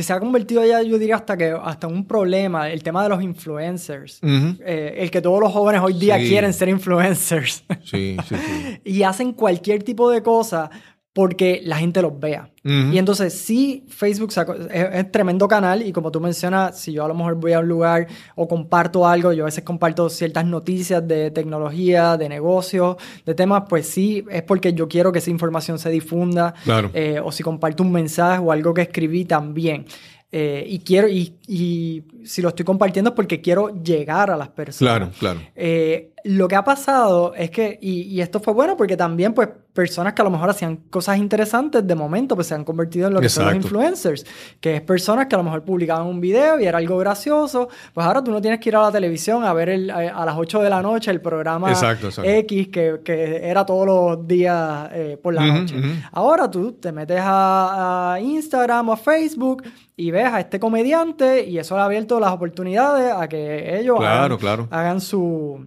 [0.00, 3.10] que se ha convertido ya, yo diría, hasta que hasta un problema, el tema de
[3.10, 4.18] los influencers.
[4.22, 7.64] el que todos los jóvenes hoy día quieren ser influencers.
[7.84, 8.80] Sí, sí, sí.
[8.84, 10.70] y hacen cualquier tipo de cosa
[11.12, 12.50] porque la gente los vea.
[12.62, 14.30] Y entonces sí, Facebook
[14.70, 17.60] es, un tremendo canal y como tú mencionas, si yo a lo mejor voy a
[17.60, 18.06] un lugar
[18.36, 23.64] o comparto algo, yo a veces comparto ciertas noticias de tecnología, de negocios, de temas,
[23.68, 26.54] pues sí, es porque yo quiero que esa información se difunda.
[26.64, 26.90] Claro.
[26.92, 29.86] Eh, o si comparto un mensaje o algo que escribí también.
[30.32, 34.48] Eh, y quiero, y, y, si lo estoy compartiendo es porque quiero llegar a las
[34.48, 34.94] personas.
[34.94, 35.40] Claro, claro.
[35.54, 39.48] Eh, lo que ha pasado es que, y, y, esto fue bueno porque también, pues,
[39.72, 43.14] personas que a lo mejor hacían cosas interesantes de momento, pues se han convertido en
[43.14, 44.26] lo que son los influencers,
[44.60, 48.06] que es personas que a lo mejor publicaban un video y era algo gracioso, pues
[48.06, 50.62] ahora tú no tienes que ir a la televisión a ver el, a, las 8
[50.62, 55.46] de la noche el programa X que, que, era todos los días eh, por la
[55.46, 55.76] noche.
[56.12, 59.62] Ahora tú te metes a, a Instagram o a Facebook
[59.96, 63.98] y ves a este comediante y eso le ha abierto las oportunidades a que ellos
[64.00, 65.66] hagan, su,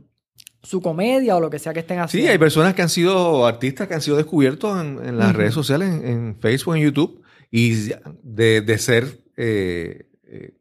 [0.62, 2.28] su comedia o lo que sea que estén haciendo.
[2.28, 5.90] Sí, hay personas que han sido artistas que han sido descubiertos en, las redes sociales,
[6.04, 7.22] en, Facebook, en YouTube,
[7.52, 7.92] y
[8.24, 10.54] de, ser eh, eh,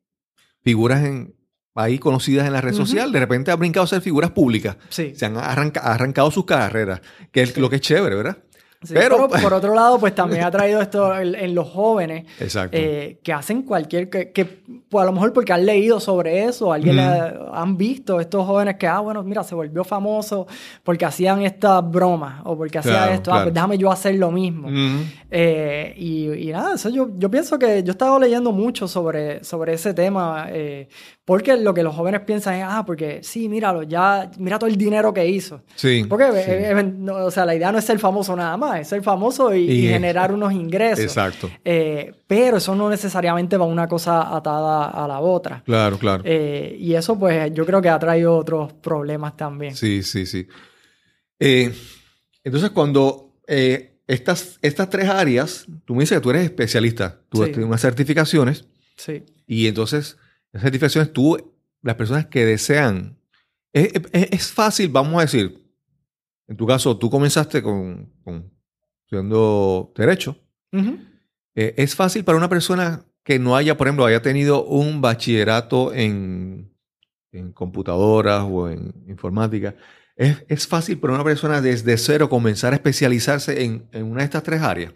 [0.62, 1.34] figuras en,
[1.74, 4.76] ahí conocidas en la red social, de repente ha brincado a ser figuras públicas.
[4.88, 5.14] Sí.
[5.16, 8.38] Se han arrancado sus carreras, que es lo que es chévere, ¿verdad?
[8.88, 12.26] Pero, por otro lado, pues también ha traído esto en, los jóvenes
[12.72, 16.72] eh, que hacen cualquier, que, que pues a lo mejor porque han leído sobre eso,
[16.72, 20.46] alguien han visto estos jóvenes que, ah, bueno, mira, se volvió famoso
[20.82, 24.68] porque hacían estas bromas o porque hacía esto, ah, pues déjame yo hacer lo mismo.
[25.30, 29.74] Eh, y, nada, eso yo, yo pienso que yo he estado leyendo mucho sobre, sobre
[29.74, 30.88] ese tema, eh,
[31.32, 34.76] porque lo que los jóvenes piensan es, ah, porque sí, míralo, ya, mira todo el
[34.76, 35.62] dinero que hizo.
[35.76, 36.04] Sí.
[36.06, 36.24] Porque,
[37.10, 40.30] o sea, la idea no es ser famoso nada más es ser famoso y, generar
[40.30, 41.02] unos ingresos.
[41.02, 41.50] Exacto.
[41.64, 45.62] Eh, pero eso no necesariamente va una cosa atada a la otra.
[45.64, 46.22] Claro, claro.
[46.26, 49.74] Eh, y eso, pues, yo creo que ha traído otros problemas también.
[49.74, 50.46] Sí, sí, sí.
[51.40, 51.72] Eh,
[52.44, 53.38] entonces, cuando
[54.06, 58.66] estas, estas tres áreas, tú me dices que tú eres especialista, tú tienes unas certificaciones.
[58.96, 59.22] Sí.
[59.46, 60.18] Y entonces,
[60.52, 63.18] las certificaciones, tú, las personas que desean,
[63.72, 65.64] es, fácil, vamos a decir,
[66.46, 68.12] en tu caso, tú comenzaste con
[69.12, 70.36] estudiando Derecho,
[71.54, 75.92] eh, es fácil para una persona que no haya, por ejemplo, haya tenido un bachillerato
[75.92, 76.72] en,
[77.30, 79.74] en computadoras o en informática.
[80.16, 84.24] Es, es, fácil para una persona desde cero comenzar a especializarse en, en una de
[84.24, 84.94] estas tres áreas.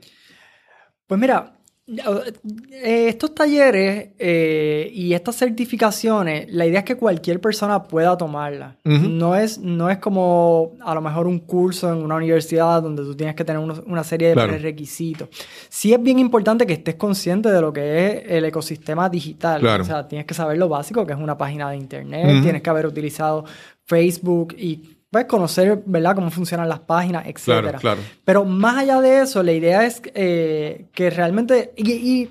[1.07, 1.56] Pues mira,
[1.89, 8.75] estos talleres eh, y estas certificaciones, la idea es que cualquier persona pueda tomarlas.
[8.85, 13.15] no, es, no es como a lo mejor un curso en una universidad donde tú
[13.15, 15.29] tienes que tener una serie de requisitos.
[15.69, 19.65] Sí es bien importante que estés consciente de lo que es el ecosistema digital.
[19.65, 22.71] O sea, tienes que saber lo básico, que es una página de internet, tienes que
[22.71, 23.45] haber utilizado
[23.85, 27.77] Facebook y pues, conocer, ¿verdad?, cómo funcionan las páginas, etc.
[28.25, 31.73] Pero más allá de eso, la idea es eh, que realmente...
[31.77, 32.31] Y,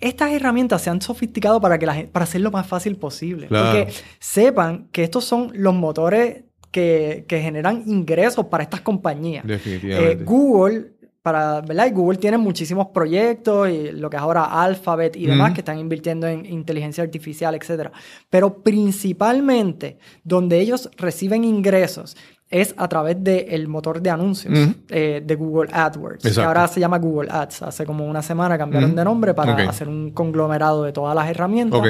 [0.00, 3.48] estas herramientas se han sofisticado para, que la, para hacerlo más fácil posible.
[3.48, 3.88] Porque
[4.18, 9.46] sepan que estos son los motores que, que generan ingresos para estas compañías.
[9.46, 10.12] Definitivamente.
[10.12, 10.92] Eh, Google
[11.22, 11.86] para, ¿verdad?
[11.86, 15.78] Y Google tiene muchísimos proyectos y lo que es ahora Alphabet y demás que están
[15.78, 17.90] invirtiendo en inteligencia artificial, etc.
[18.28, 22.16] Pero principalmente donde ellos reciben ingresos
[22.50, 24.52] es a través del motor de anuncios
[24.88, 27.62] eh, de Google AdWords, que ahora se llama Google Ads.
[27.62, 31.80] Hace como una semana cambiaron de nombre para hacer un conglomerado de todas las herramientas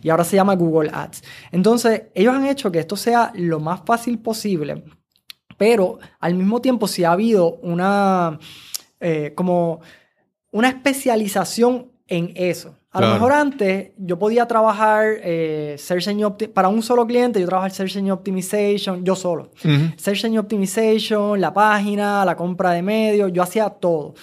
[0.00, 1.22] y ahora se llama Google Ads.
[1.50, 4.84] Entonces, ellos han hecho que esto sea lo más fácil posible,
[5.58, 8.38] pero al mismo tiempo si ha habido una
[9.06, 9.80] eh, como
[10.50, 12.78] una especialización en eso.
[12.94, 17.46] A lo mejor antes yo podía trabajar eh, Search Engine para un solo cliente, yo
[17.46, 19.50] trabajaba Search Engine Optimization, yo solo.
[19.96, 24.14] Search Engine Optimization, la página, la compra de medios, yo hacía todo.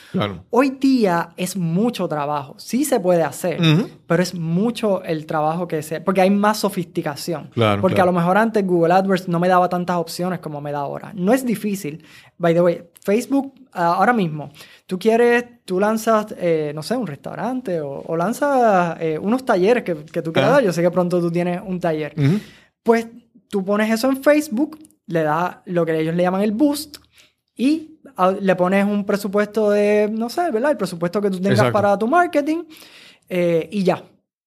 [0.49, 2.55] Hoy día es mucho trabajo.
[2.57, 3.59] Sí se puede hacer,
[4.07, 5.99] pero es mucho el trabajo que se...
[5.99, 7.49] Porque hay más sofisticación.
[7.82, 10.80] porque a lo mejor antes Google AdWords no me daba tantas opciones como me da
[10.80, 11.11] ahora.
[11.13, 12.05] No es difícil.
[12.38, 14.51] By the way, Facebook ahora mismo,
[14.92, 19.96] tú quieres, tú lanzas, eh, no sé, un restaurante o, lanzas eh, unos talleres que,
[20.04, 20.64] que tú quieras dar.
[20.66, 22.14] Yo sé que pronto tú tienes un taller.
[22.84, 23.08] Pues
[23.48, 24.78] tú pones eso en Facebook,
[25.08, 26.98] le das lo que ellos le llaman el boost
[27.56, 30.72] y ah, le pones un presupuesto de, no sé, ¿verdad?
[30.72, 32.66] El presupuesto que tú tengas para tu marketing
[33.30, 34.04] eh, y ya.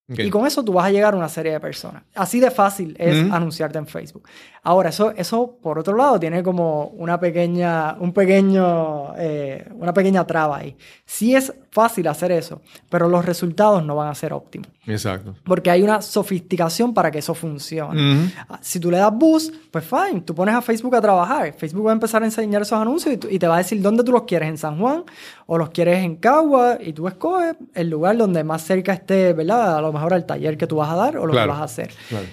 [0.07, 2.03] Y con eso tú vas a llegar a una serie de personas.
[2.15, 4.29] Así de fácil es anunciarte en Facebook.
[4.63, 10.27] Ahora, eso, eso, por otro lado, tiene como una pequeña, un pequeño, eh, una pequeña
[10.27, 10.77] traba ahí.
[11.07, 14.68] Sí es fácil hacer eso, pero los resultados no van a ser óptimos.
[14.87, 15.35] Exacto.
[15.43, 18.33] Porque hay una sofisticación para que eso funcione.
[18.49, 21.53] Ah, si tú le das boost, pues fine, tú pones a Facebook a trabajar.
[21.53, 24.12] Facebook va a empezar a enseñar esos anuncios y, te va a decir dónde tú
[24.12, 25.03] los quieres, en San Juan
[25.47, 29.77] o los quieres en Cagua, y tú escoges el lugar donde más cerca esté, ¿verdad?
[29.77, 31.64] A lo mejor el taller que tú vas a dar o lo que vas a
[31.64, 31.91] hacer.
[32.09, 32.27] Claro.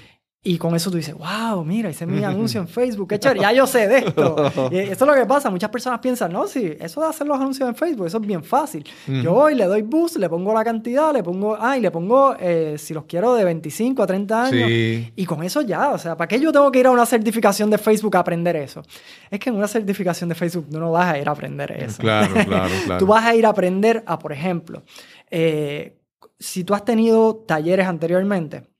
[0.44, 3.54] Y con eso tú dices, wow, mira, es mi anuncio en Facebook, qué chévere, ya
[3.54, 4.36] yo sé de esto.
[4.72, 7.40] y eso es lo que pasa, muchas personas piensan, no, sí, eso de hacer los
[7.40, 8.84] anuncios en Facebook, eso es bien fácil.
[9.06, 12.36] Yo voy, le doy boost, le pongo la cantidad, le pongo, ah, y le pongo,
[12.40, 14.70] eh, si los quiero, de 25 a 30 años.
[15.16, 17.70] Y con eso ya, o sea, ¿para qué yo tengo que ir a una certificación
[17.70, 18.82] de Facebook a aprender eso?
[19.30, 22.02] Es que en una certificación de Facebook tú no vas a ir a aprender eso.
[22.02, 23.00] Claro, claro, claro.
[23.00, 24.82] tú vas a ir a aprender a, por ejemplo,
[25.30, 26.00] eh,
[26.40, 28.71] si tú has tenido talleres anteriormente,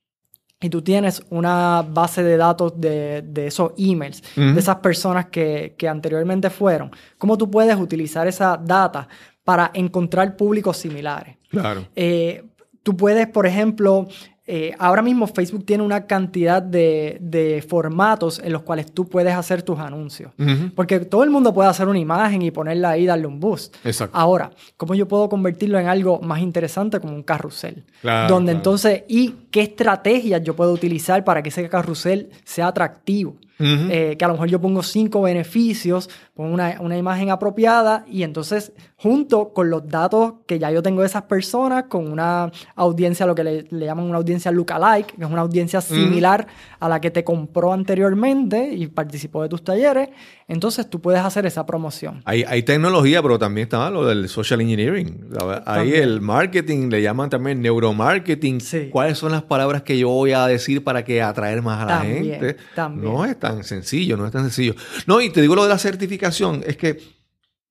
[0.62, 5.74] y tú tienes una base de datos de, de esos emails, de esas personas que,
[5.76, 9.08] que, anteriormente fueron, ¿cómo tú puedes utilizar esa data
[9.44, 11.36] para encontrar públicos similares?
[11.50, 11.86] Claro.
[11.96, 12.44] Eh,
[12.82, 14.06] tú puedes, por ejemplo,
[14.44, 19.62] eh, ahora mismo Facebook tiene una cantidad de, formatos en los cuales tú puedes hacer
[19.62, 20.32] tus anuncios.
[20.74, 23.76] Porque todo el mundo puede hacer una imagen y ponerla ahí y darle un boost.
[23.84, 24.16] Exacto.
[24.16, 27.84] Ahora, ¿cómo yo puedo convertirlo en algo más interesante como un carrusel?
[28.28, 33.36] donde entonces, ¿y qué estrategias yo puedo utilizar para que ese carrusel sea atractivo?
[33.62, 38.24] Eh, que a lo mejor yo pongo cinco beneficios, pongo una, una, imagen apropiada y
[38.24, 43.26] entonces junto con los datos que ya yo tengo de esas personas, con una audiencia,
[43.26, 46.46] lo que le, llaman una audiencia lookalike, que es una audiencia similar
[46.78, 50.10] a la que te compró anteriormente y participó de tus talleres,
[50.46, 52.22] entonces tú puedes hacer esa promoción.
[52.24, 55.28] Hay, hay tecnología, pero también está lo del social engineering.
[55.66, 58.60] Ahí el marketing, le llaman también neuromarketing.
[58.90, 62.00] ¿Cuáles son las palabras que yo voy a decir para que atraer más a la
[62.00, 62.56] gente?
[62.74, 63.12] También.
[63.12, 64.74] No es tan sencillo, no es tan sencillo.
[65.06, 67.00] No, y te digo lo de la certificación, es que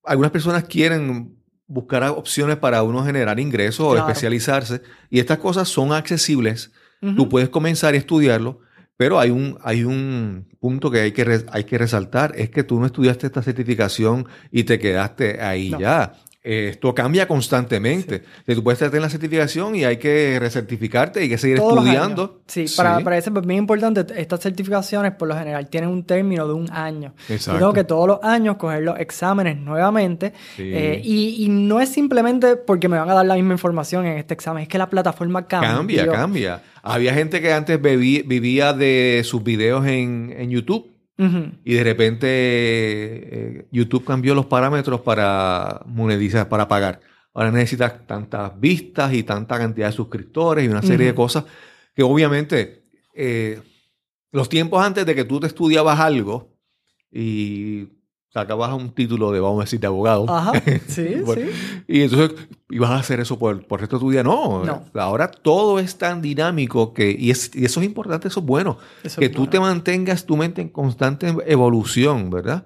[0.04, 5.92] algunas personas quieren buscar opciones para uno generar ingresos o especializarse, y estas cosas son
[5.92, 6.72] accesibles.
[7.16, 8.60] Tú puedes comenzar a estudiarlo,
[8.96, 12.78] pero hay un, hay un punto que hay que, hay que resaltar, es que tú
[12.78, 18.24] no estudiaste esta certificación y te quedaste ahí ya esto cambia constantemente.
[18.44, 22.40] Tú puedes tener la certificación y hay que recertificarte y hay que seguir estudiando.
[22.48, 24.04] Sí, Para, para eso es bien importante.
[24.20, 27.14] Estas certificaciones, por lo general, tienen un término de un año.
[27.28, 27.58] Exacto.
[27.60, 30.32] tengo que todos los años coger los exámenes nuevamente.
[30.58, 34.34] Eh, y, no es simplemente porque me van a dar la misma información en este
[34.34, 35.74] examen, es que la plataforma cambia.
[35.74, 36.62] Cambia, cambia.
[36.82, 40.91] Había gente que antes vivía de sus videos en, en YouTube
[41.64, 47.00] y de repente eh, YouTube cambió los parámetros para monetizar, para pagar.
[47.34, 51.44] Ahora necesitas tantas vistas y tanta cantidad de suscriptores y una serie de cosas
[51.94, 53.60] que obviamente eh,
[54.32, 56.52] los tiempos antes de que tú te estudiabas algo
[57.10, 57.88] y
[58.32, 60.24] sacabas un título de, vamos a decir, de abogado.
[60.28, 60.52] Ajá,
[60.86, 61.50] sí, sí.
[61.86, 64.22] Y entonces ibas a hacer eso por, por el resto de tu vida.
[64.22, 64.62] No,
[64.94, 68.78] ahora todo es tan dinámico que, y, es, y eso es importante, eso es bueno.
[69.18, 72.64] que tú te mantengas tu mente en constante evolución, ¿verdad?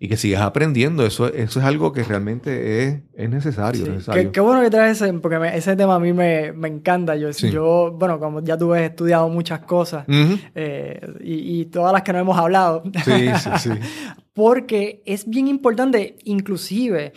[0.00, 1.04] Y que sigas aprendiendo.
[1.04, 3.84] Eso, eso es algo que realmente es, es necesario.
[4.32, 7.16] Qué, bueno que traes ese, porque ese tema a mí me, me encanta.
[7.16, 12.02] Yo, yo, bueno, como ya tú has estudiado muchas cosas eh, y, y, todas las
[12.02, 12.82] que no hemos hablado.
[13.04, 13.70] Sí, sí, sí.
[14.32, 17.12] porque es bien importante, inclusive,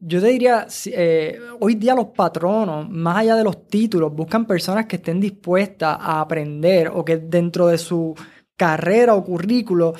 [0.00, 4.86] yo te diría, eh, hoy día los patronos, más allá de los títulos, buscan personas
[4.86, 8.14] que estén dispuestas a aprender o que dentro de su
[8.56, 9.94] carrera o currículo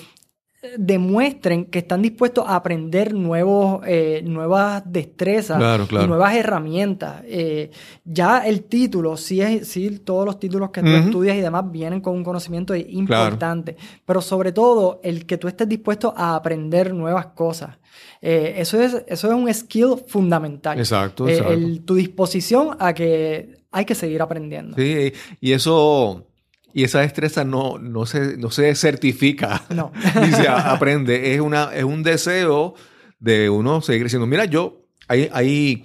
[0.77, 5.61] demuestren que están dispuestos a aprender nuevos, eh, nuevas destrezas
[5.91, 7.23] y nuevas herramientas.
[7.27, 7.71] Eh,
[8.05, 12.01] ya el título, sí, es, sí todos los títulos que tú estudias y demás vienen
[12.01, 17.27] con un conocimiento importante, pero sobre todo el que tú estés dispuesto a aprender nuevas
[17.27, 17.79] cosas.
[18.21, 20.79] Eh, eso, es, eso es un skill fundamental.
[20.79, 21.27] Exacto.
[21.85, 24.77] tu disposición a que hay que seguir aprendiendo.
[24.77, 26.28] Sí, y eso
[26.79, 29.65] y esa destreza no, no, se, no se certifica.
[29.75, 29.91] No.
[30.23, 31.35] ni se aprende.
[31.35, 32.75] Es, una, es un deseo
[33.19, 34.29] de uno seguir creciendo.
[34.29, 35.83] Mira, yo, ahí, ahí,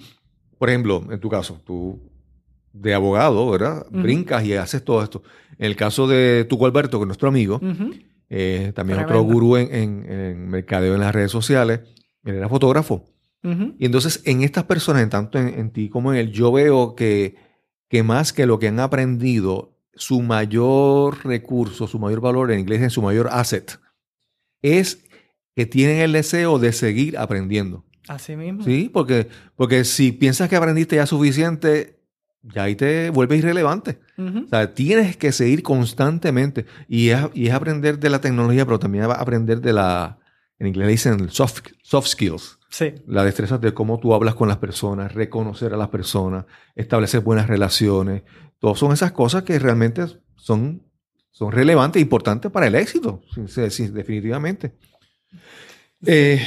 [0.56, 2.00] por ejemplo, en tu caso, tú
[2.72, 3.84] de abogado, ¿verdad?
[3.90, 5.24] Brincas y haces todo esto.
[5.58, 7.60] En el caso de tu Alberto, que es nuestro amigo,
[8.30, 11.80] eh, también otro gurú en, en, mercadeo en las redes sociales,
[12.22, 13.04] él era fotógrafo.
[13.42, 17.34] Y entonces en estas personas, tanto en, ti como en él, yo veo que,
[17.88, 22.82] que más que lo que han aprendido, su mayor recurso, su mayor valor en inglés,
[22.82, 23.78] es su mayor asset,
[24.62, 25.04] es
[25.54, 27.84] que tienen el deseo de seguir aprendiendo.
[28.08, 28.64] Así mismo.
[28.64, 32.00] Sí, porque, porque si piensas que aprendiste ya suficiente,
[32.42, 33.98] ya ahí te vuelves irrelevante.
[34.18, 36.66] O sea, tienes que seguir constantemente.
[36.88, 40.18] Y es, y es aprender de la tecnología, pero también aprender de la,
[40.58, 42.58] en inglés dicen soft, soft skills.
[42.68, 42.94] Sí.
[43.06, 47.46] La destreza de cómo tú hablas con las personas, reconocer a las personas, establecer buenas
[47.46, 48.22] relaciones.
[48.64, 50.06] Todas son esas cosas que realmente
[50.36, 50.82] son,
[51.30, 53.20] son relevantes e importantes para el éxito,
[53.92, 54.74] definitivamente.
[56.06, 56.40] Eh,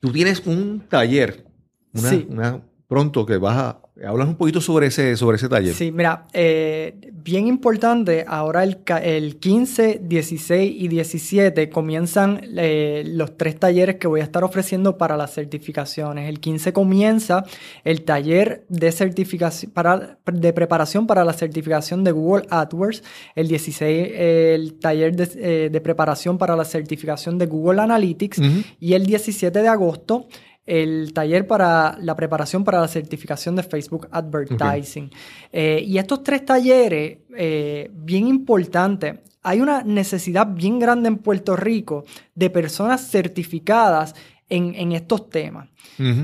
[0.00, 1.44] tú tienes un taller,
[1.92, 5.74] una, pronto que vas a Hablas un poquito sobre ese, sobre ese taller.
[5.74, 13.36] Sí, mira, eh, bien importante, ahora el, el, 15, 16 y 17 comienzan eh, los
[13.36, 16.28] tres talleres que voy a estar ofreciendo para las certificaciones.
[16.28, 17.44] El 15 comienza
[17.82, 23.02] el taller de, certificación para, de preparación para la certificación de Google AdWords.
[23.34, 28.40] El 16 el taller de, eh, de, preparación para la certificación de Google Analytics.
[28.78, 30.28] Y el 17 de agosto
[30.68, 35.10] el taller para la preparación para la certificación de Facebook Advertising.
[35.50, 41.56] Eh, y estos tres talleres, eh, bien importantes, hay una necesidad bien grande en Puerto
[41.56, 42.04] Rico
[42.34, 44.14] de personas certificadas
[44.50, 45.68] en, estos temas.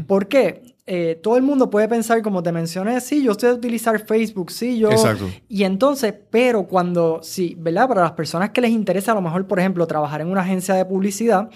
[0.07, 0.75] ¿Por qué?
[0.87, 4.79] Eh, todo el mundo puede pensar, como te mencioné, sí, yo sé utilizar Facebook, sí,
[4.79, 4.91] yo...
[4.91, 5.31] Exacto.
[5.49, 7.89] Y entonces, pero cuando, sí, ¿verdad?
[7.89, 10.75] Para las personas que les interesa a lo mejor, por ejemplo, trabajar en una agencia
[10.75, 11.49] de publicidad,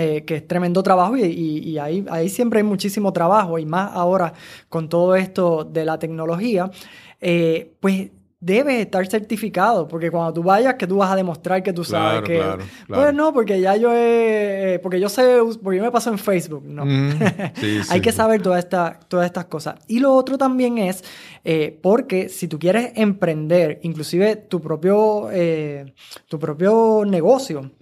[0.00, 4.32] eh, que es tremendo trabajo y, ahí, ahí, siempre hay muchísimo trabajo y más ahora
[4.68, 6.70] con todo esto de la tecnología,
[7.20, 11.72] eh, pues debes estar certificado, porque cuando tú vayas, que tú vas a demostrar que
[11.72, 12.40] tú sabes que...
[12.86, 14.78] Pues no, porque ya yo he...
[14.84, 16.84] Porque yo sé, porque yo me paso en Facebook, no.
[17.90, 19.80] Hay que saber todas esta, todas estas cosas.
[19.88, 21.02] Y lo otro también es,
[21.42, 25.28] eh, porque si tú quieres emprender, inclusive tu propio,
[26.28, 27.72] tu propio negocio,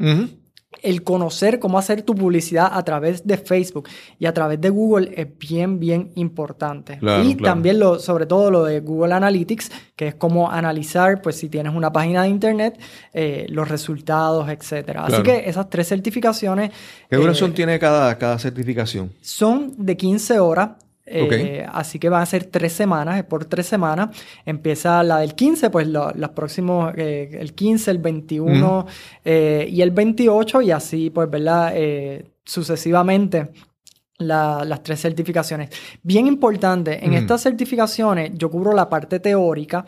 [0.83, 5.13] el conocer cómo hacer tu publicidad a través de Facebook y a través de Google
[5.17, 6.99] es bien, bien importante.
[7.25, 11.49] y también, lo, sobre todo, lo de Google Analytics, que es cómo analizar, pues, si
[11.49, 12.79] tienes una página de Internet,
[13.13, 14.97] eh, los resultados, etc.
[14.99, 16.71] Así que esas tres certificaciones...
[17.09, 19.13] ¿Qué duración eh, tiene cada, cada certificación?
[19.21, 20.71] Son de 15 horas.
[21.07, 24.17] Eh, así que van a ser tres semanas, por tres semanas.
[24.45, 28.87] Empieza la del 15, pues los próximos, eh, el 15, el 21
[29.25, 31.75] eh, y el 28, y así, pues, ¿verdad?
[32.45, 33.51] sucesivamente.
[34.19, 35.71] las tres certificaciones.
[36.03, 39.85] Bien importante, en estas certificaciones yo cubro la parte teórica,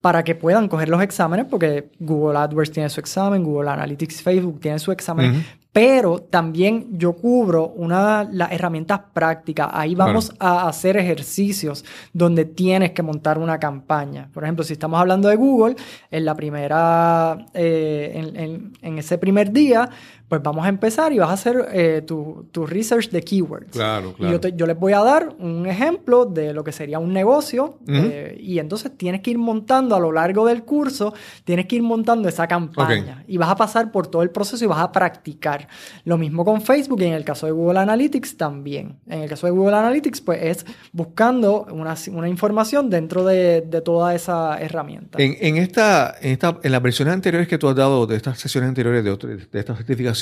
[0.00, 4.60] para que puedan coger los exámenes, porque Google AdWords tiene su examen, Google Analytics Facebook
[4.60, 5.44] tiene su examen,
[5.78, 9.68] pero también yo cubro una las herramientas prácticas.
[9.70, 14.28] Ahí vamos a hacer ejercicios donde tienes que montar una campaña.
[14.34, 15.76] Por ejemplo, si estamos hablando de Google,
[16.10, 19.88] en la primera, eh, en, en, ese primer día,
[20.28, 23.72] pues vamos a empezar y vas a hacer eh, tu, tu, research de keywords.
[23.72, 24.36] Claro, claro.
[24.36, 27.78] Y yo, yo, les voy a dar un ejemplo de lo que sería un negocio
[27.86, 31.14] eh, y entonces tienes que ir montando a lo largo del curso,
[31.44, 34.68] tienes que ir montando esa campaña y vas a pasar por todo el proceso y
[34.68, 35.66] vas a practicar.
[36.04, 38.96] Lo mismo con Facebook y en el caso de Google Analytics también.
[39.08, 43.80] En el caso de Google Analytics pues es buscando una, una información dentro de, de,
[43.80, 45.18] toda esa herramienta.
[45.22, 48.38] En, en, esta, en, esta, en las versiones anteriores que tú has dado de estas
[48.38, 50.17] sesiones anteriores de, de estas certificaciones,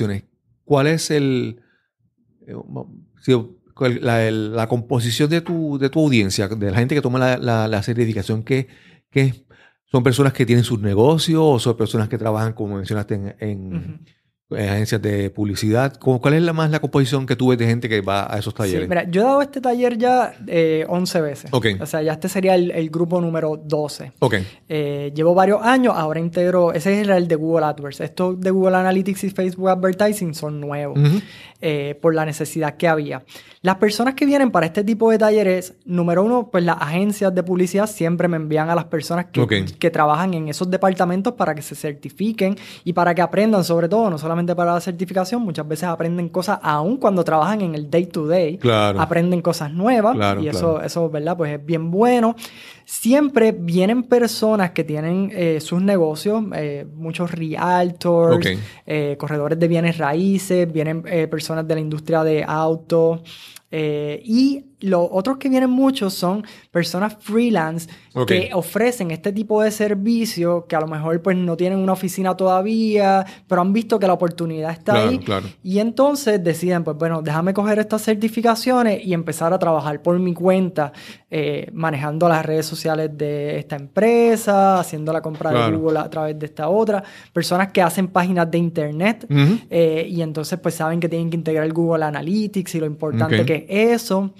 [0.64, 1.60] ¿cuál es el,
[4.00, 8.42] la, composición de tu, de tu audiencia, de la gente que toma la, la, certificación?
[8.42, 8.68] ¿Qué,
[9.84, 14.04] son personas que tienen sus negocios o son personas que trabajan, como mencionaste, en,
[14.50, 15.98] agencias de publicidad.
[15.98, 18.54] ¿Cuál es la más la composición que tú ves de gente que va a esos
[18.54, 18.82] talleres?
[18.82, 21.52] Sí, mira, yo he dado este taller ya eh, 11 veces.
[21.52, 21.74] Okay.
[21.80, 24.12] O sea, ya este sería el, grupo número 12.
[24.20, 24.46] Okay.
[24.68, 28.00] Eh, llevo varios años, ahora integro, ese es el de Google AdWords.
[28.00, 30.98] Estos de Google Analytics y Facebook Advertising son nuevos
[31.60, 33.24] eh, por la necesidad que había.
[33.62, 37.42] Las personas que vienen para este tipo de talleres, número uno, pues las agencias de
[37.42, 41.62] publicidad siempre me envían a las personas que, que trabajan en esos departamentos para que
[41.62, 45.84] se certifiquen y para que aprendan sobre todo, no solamente para la certificación, muchas veces
[45.84, 48.58] aprenden cosas, aún cuando trabajan en el day to day,
[48.98, 51.36] aprenden cosas nuevas y eso, eso, ¿verdad?
[51.36, 52.36] Pues es bien bueno.
[52.88, 58.46] Siempre vienen personas que tienen eh, sus negocios, eh, muchos realtors,
[58.86, 63.22] eh, corredores de bienes raíces, vienen personas de la industria de auto,
[63.68, 67.88] Eh, y los otros que vienen muchos son personas freelance
[68.28, 72.36] que ofrecen este tipo de servicio que a lo mejor pues no tienen una oficina
[72.36, 75.18] todavía, pero han visto que la oportunidad está ahí.
[75.64, 80.32] Y entonces deciden, pues bueno, déjame coger estas certificaciones y empezar a trabajar por mi
[80.32, 80.92] cuenta,
[81.28, 86.38] eh, manejando las redes sociales de esta empresa, haciendo la compra de Google a través
[86.38, 87.02] de esta otra.
[87.32, 89.26] Personas que hacen páginas de internet
[89.68, 93.66] eh, y entonces pues saben que tienen que integrar Google Analytics y lo importante que
[93.68, 94.32] es eso.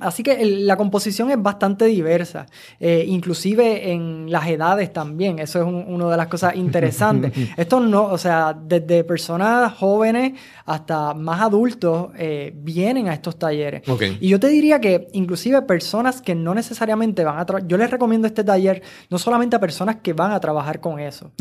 [0.00, 2.46] Así que la composición es bastante diversa,
[2.78, 5.38] eh, inclusive en las edades también.
[5.38, 7.32] Eso es una de las cosas interesantes.
[7.56, 10.32] Esto no, o sea, desde personas jóvenes
[10.64, 13.82] hasta más adultos eh, vienen a estos talleres.
[14.20, 17.90] Y yo te diría que inclusive personas que no necesariamente van a trabajar, yo les
[17.90, 21.32] recomiendo este taller no solamente a personas que van a trabajar con eso.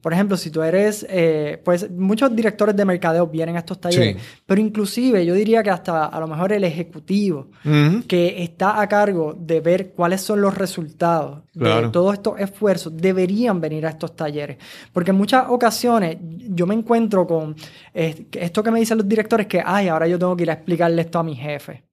[0.00, 4.16] Por ejemplo, si tú eres, eh, pues muchos directores de mercadeo vienen a estos talleres,
[4.46, 7.48] pero inclusive yo diría que hasta a lo mejor el ejecutivo
[8.02, 13.60] que está a cargo de ver cuáles son los resultados de todos estos esfuerzos, deberían
[13.60, 14.58] venir a estos talleres.
[14.92, 17.54] Porque en muchas ocasiones yo me encuentro con
[17.92, 21.02] esto que me dicen los directores, que, ay, ahora yo tengo que ir a explicarle
[21.02, 21.84] esto a mi jefe.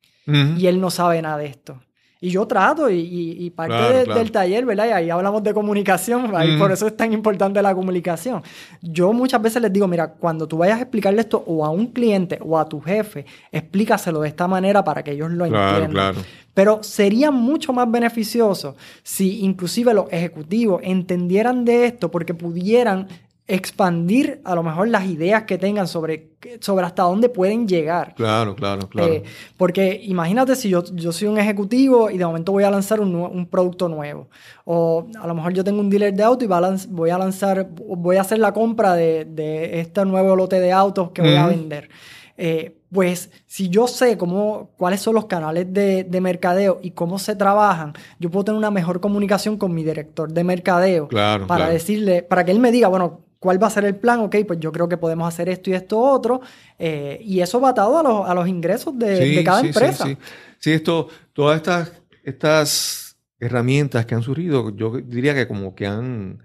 [0.58, 1.82] Y él no sabe nada de esto.
[2.22, 4.88] Y yo trato, y, parte del taller, ¿verdad?
[4.88, 8.44] Y ahí hablamos de comunicación, ahí por eso es tan importante la comunicación.
[8.82, 11.88] Yo muchas veces les digo, mira, cuando tú vayas a explicarle esto o a un
[11.88, 16.16] cliente o a tu jefe, explícaselo de esta manera para que ellos lo entiendan.
[16.54, 23.08] Pero sería mucho más beneficioso si inclusive los ejecutivos entendieran de esto porque pudieran
[23.50, 26.30] expandir a lo mejor las ideas que tengan sobre,
[26.62, 28.14] sobre hasta dónde pueden llegar.
[28.14, 29.12] Claro, claro, claro.
[29.12, 29.24] Eh,
[29.58, 33.16] porque imagínate si yo, yo soy un ejecutivo y de momento voy a lanzar un,
[33.16, 34.30] un, producto nuevo.
[34.66, 38.18] O a lo mejor yo tengo un dealer de auto y voy a lanzar, voy
[38.18, 41.90] a hacer la compra de, de este nuevo lote de autos que voy a vender.
[42.38, 47.20] Eh, pues si yo sé cómo, cuáles son los canales de, de, mercadeo y cómo
[47.20, 51.68] se trabajan, yo puedo tener una mejor comunicación con mi director de mercadeo claro, para
[51.70, 54.20] decirle, para que él me diga, bueno, ¿Cuál va a ser el plan?
[54.20, 56.42] Ok, pues yo creo que podemos hacer esto y esto otro.
[56.78, 60.06] Eh, y eso va atado a los, a los ingresos de, cada empresa.
[60.06, 60.18] Sí,
[60.60, 60.72] sí.
[60.72, 66.44] esto, todas estas, estas herramientas que han surgido, yo diría que como que han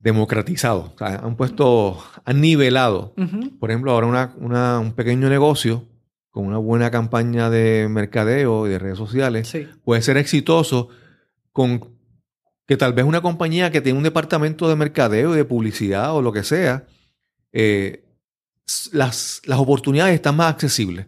[0.00, 3.14] democratizado, o sea, han puesto, han nivelado.
[3.58, 5.84] Por ejemplo, ahora una, un pequeño negocio
[6.30, 10.90] con una buena campaña de mercadeo y de redes sociales puede ser exitoso
[11.52, 11.95] con
[12.66, 16.22] que tal vez una compañía que tiene un departamento de mercadeo y de publicidad o
[16.22, 16.84] lo que sea,
[17.52, 18.04] eh,
[18.92, 21.06] las, las oportunidades están más accesibles.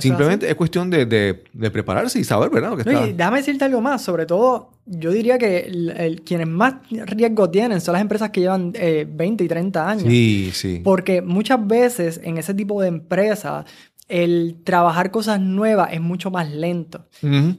[0.00, 2.70] Simplemente es cuestión de, prepararse y saber, ¿verdad?
[2.70, 3.06] Lo que está...
[3.06, 4.02] déjame decirte algo más.
[4.02, 8.80] Sobre todo, yo diría que quienes más riesgo tienen son las empresas que llevan 20
[8.80, 10.04] eh, y 30 años.
[10.04, 10.80] Sí, sí.
[10.82, 13.66] Porque muchas veces en ese tipo de empresas
[14.08, 17.06] el trabajar cosas nuevas es mucho más lento.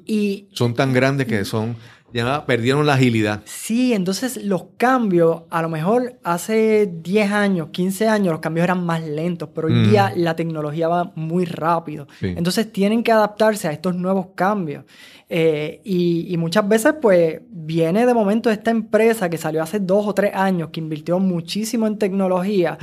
[0.06, 1.76] Y son tan grandes que son
[2.14, 3.42] ya perdieron la agilidad.
[3.46, 8.86] Sí, entonces los cambios, a lo mejor hace 10 años, 15 años, los cambios eran
[8.86, 12.08] más lentos, pero hoy día la tecnología va muy rápido.
[12.22, 14.86] Entonces tienen que adaptarse a estos nuevos cambios.
[15.36, 20.14] Eh, y, muchas veces, pues, viene de momento esta empresa que salió hace dos o
[20.14, 22.78] tres años, que invirtió muchísimo en tecnología,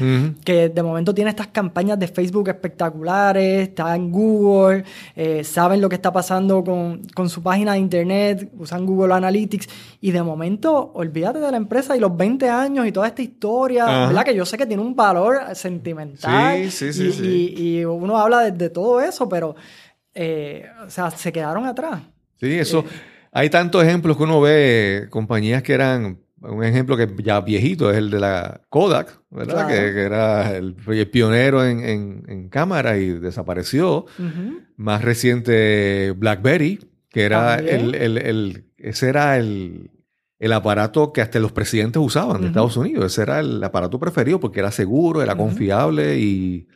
[0.44, 4.82] que de momento tiene estas campañas de Facebook espectaculares, está en Google,
[5.14, 9.68] eh, saben lo que está pasando con, con, su página de internet, usan Google Analytics,
[10.00, 13.84] y de momento, olvídate de la empresa y los 20 años y toda esta historia,
[14.08, 14.24] ¿verdad?
[14.24, 16.68] Que yo sé que tiene un valor sentimental.
[16.68, 17.54] Sí, sí, sí.
[17.56, 19.54] Y, y, uno habla de, de todo eso, pero,
[20.14, 22.00] eh, o sea, se quedaron atrás.
[22.40, 22.84] Sí, eso.
[23.32, 27.98] Hay tantos ejemplos que uno ve, compañías que eran, un ejemplo que ya viejito es
[27.98, 29.68] el de la Kodak, ¿verdad?
[29.68, 30.74] Que, era el,
[31.10, 34.06] pionero en, cámara y desapareció.
[34.76, 36.80] Más reciente, BlackBerry,
[37.10, 39.90] que era el, ese era el,
[40.52, 43.12] aparato que hasta los presidentes usaban de Estados Unidos.
[43.12, 46.66] Ese era el aparato preferido porque era seguro, era confiable y,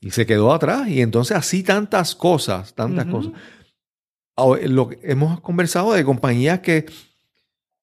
[0.00, 0.88] y, se quedó atrás.
[0.88, 3.32] Y entonces así tantas cosas, tantas cosas.
[4.36, 6.86] Lo, hemos conversado de compañías que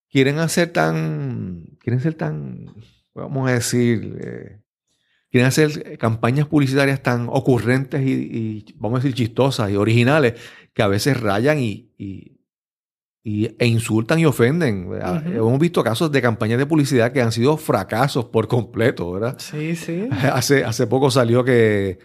[0.09, 2.73] quieren hacer tan, quieren ser tan,
[3.13, 4.61] vamos a decir, eh,
[5.29, 10.33] quieren hacer campañas publicitarias tan ocurrentes y, vamos a decir, chistosas y originales,
[10.73, 11.89] que a veces rayan y,
[13.23, 14.89] e insultan y ofenden.
[15.27, 19.35] Hemos visto casos de campañas de publicidad que han sido fracasos por completo, ¿verdad?
[19.39, 20.09] Sí, sí.
[20.33, 21.99] Hace, hace poco salió que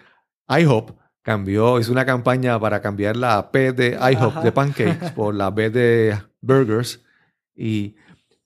[0.49, 5.51] IHOP cambió, hizo una campaña para cambiar la P de IHOP de pancakes por la
[5.51, 7.03] B de burgers.
[7.57, 7.97] Y,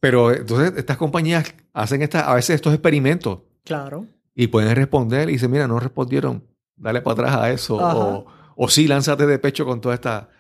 [0.01, 3.41] pero entonces estas compañías hacen esta, a veces estos experimentos.
[3.66, 4.07] Claro.
[4.35, 6.43] Y pueden responder y dicen, mira, no respondieron,
[6.74, 7.76] dale para atrás a eso.
[7.76, 8.26] O,
[8.57, 10.31] o sí, lánzate de pecho con toda esta...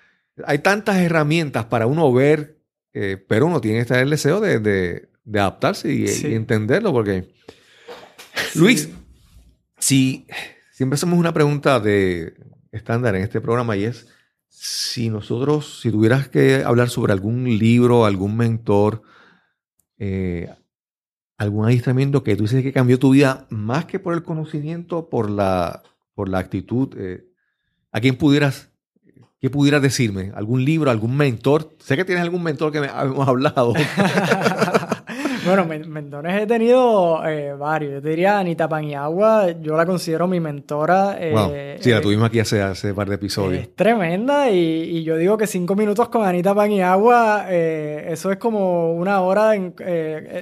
[0.46, 2.58] Hay tantas herramientas para uno ver,
[2.94, 7.34] eh, pero uno tiene que estar el deseo de, de, adaptarse y, y, entenderlo, porque...
[8.54, 8.88] Luis,
[9.78, 10.26] si
[10.80, 12.32] siempre hacemos una pregunta de
[12.72, 14.08] estándar en este programa y es
[14.48, 19.02] si nosotros, si tuvieras que hablar sobre algún libro, algún mentor,
[19.98, 20.48] eh,
[21.36, 25.28] algún adiestramiento que tú dices que cambió tu vida más que por el conocimiento, por
[25.28, 25.82] la,
[26.14, 27.26] por la actitud, eh,
[27.92, 28.70] ¿a quién pudieras,
[29.38, 30.32] qué pudieras decirme?
[30.34, 31.76] ¿Algún libro, algún mentor?
[31.78, 33.74] Sé que tienes algún mentor que me hemos hablado.
[35.44, 37.94] Bueno, mentores he tenido eh, varios.
[37.94, 41.16] Yo te diría Anita Paniagua, yo la considero mi mentora.
[41.18, 43.62] Eh, sí, la eh, tuvimos aquí hace, hace par de episodios.
[43.62, 49.20] Es tremenda y, yo digo que cinco minutos con Anita Paniagua, eso es como una
[49.22, 49.74] hora, en,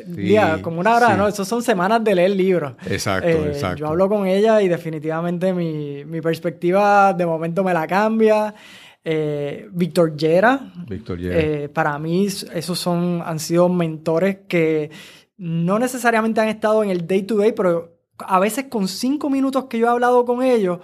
[0.07, 1.29] día, como una hora, ¿no?
[1.29, 2.73] Eso son semanas de leer libros.
[2.87, 3.77] Exacto, exacto.
[3.77, 8.55] Yo hablo con ella y definitivamente mi, mi perspectiva de momento me la cambia.
[9.11, 10.71] Eh, Víctor Yera.
[10.87, 14.91] Víctor eh, para mí, esos son, han sido mentores que
[15.39, 19.65] no necesariamente han estado en el day to day, pero a veces con cinco minutos
[19.65, 20.81] que yo he hablado con ellos,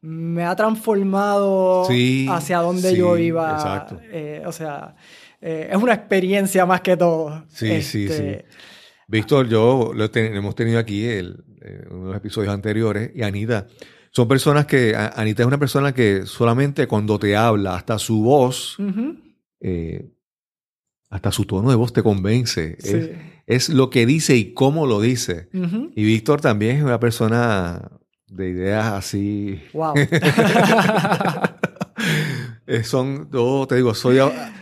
[0.00, 1.86] me ha transformado
[2.30, 3.52] hacia donde yo iba.
[3.52, 4.00] Exacto.
[4.10, 4.96] Eh, o sea,
[5.40, 7.44] es una experiencia más que todo.
[7.46, 8.58] Sí, sí, este, sí.
[9.06, 11.36] Víctor, yo lo hemos tenido aquí en
[11.92, 13.68] unos episodios anteriores y Anita
[14.10, 18.76] son personas que, Anita es una persona que solamente cuando te habla, hasta su voz,
[19.60, 20.10] eh,
[21.10, 22.76] hasta su tono de voz te convence.
[23.46, 25.48] Es, lo que dice y cómo lo dice.
[25.94, 27.90] Y Víctor también es una persona
[28.26, 29.60] de ideas así.
[29.72, 29.94] Wow.
[32.70, 34.18] Eh, son, yo te digo, soy,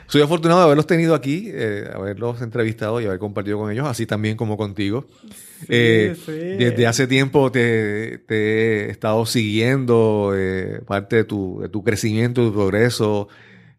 [0.07, 4.07] soy afortunado de haberlos tenido aquí, eh, haberlos entrevistado y haber compartido con ellos, así
[4.07, 5.09] también como contigo.
[5.69, 6.15] Eh,
[6.57, 10.33] desde hace tiempo te, he estado siguiendo
[10.87, 13.27] parte de tu, de tu crecimiento, tu progreso.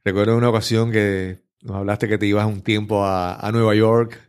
[0.03, 4.19] Recuerdo una ocasión que nos hablaste que te ibas un tiempo a, Nueva York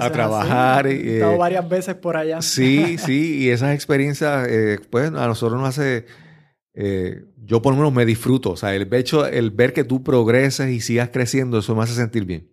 [0.00, 0.86] a trabajar.
[0.86, 2.42] He estado varias veces por allá.
[2.42, 4.48] Sí, sí, y esas experiencias,
[4.88, 6.04] pues a nosotros nos hace
[6.80, 8.50] eh, yo por lo menos me disfruto.
[8.50, 11.94] O sea, el hecho, el ver que tú progreses y sigas creciendo, eso me hace
[11.94, 12.52] sentir bien.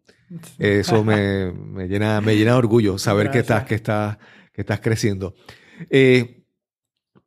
[0.58, 1.52] Eso me,
[1.88, 4.18] llena, me llena de orgullo, saber que estás, que estás,
[4.54, 5.36] que estás creciendo.
[5.90, 6.46] Eh,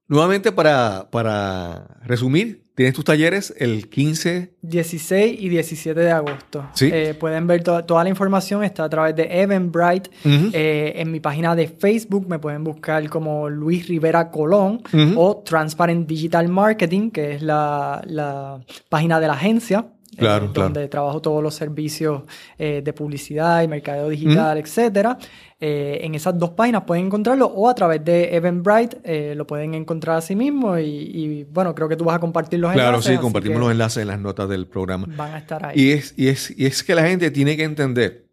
[0.09, 4.53] nuevamente, para, para resumir, Tienes tus talleres el 15...
[4.62, 6.64] 16 y 17 de agosto.
[6.74, 6.89] ¿Sí?
[6.93, 10.11] Eh, pueden ver toda la información, está a través de Eventbrite.
[10.24, 14.81] Eh, en mi página de Facebook me pueden buscar como Luis Rivera Colón
[15.16, 19.85] o Transparent Digital Marketing, que es la, la página de la agencia.
[20.16, 22.22] Claro, eh, donde trabajo todos los servicios
[22.59, 25.18] eh, de publicidad y mercadeo digital, etcétera.
[25.61, 30.19] Eh, en esas dos páginas pueden encontrarlo o a través de Eventbrite lo pueden encontrar
[30.19, 32.89] a sí mismo y, bueno, creo que tú vas a compartir los enlaces.
[32.89, 35.07] Claro, sí, compartimos los enlaces en las notas del programa.
[35.17, 35.81] Van a estar ahí.
[35.81, 38.29] Y es, y es, y es que la gente tiene que entender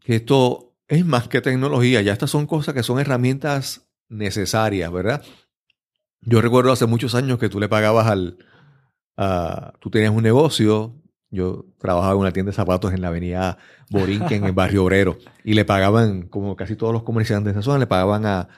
[0.00, 5.22] que esto es más que tecnología, ya estas son cosas que son herramientas necesarias, ¿verdad?
[6.22, 8.38] Yo recuerdo hace muchos años que tú le pagabas al,
[9.80, 10.94] tú tenías un negocio,
[11.30, 13.58] yo trabajaba en una tienda de zapatos en la avenida
[13.90, 17.64] Borinquen, en el barrio obrero, y le pagaban, como casi todos los comerciantes de esa
[17.64, 18.48] zona, le pagaban a,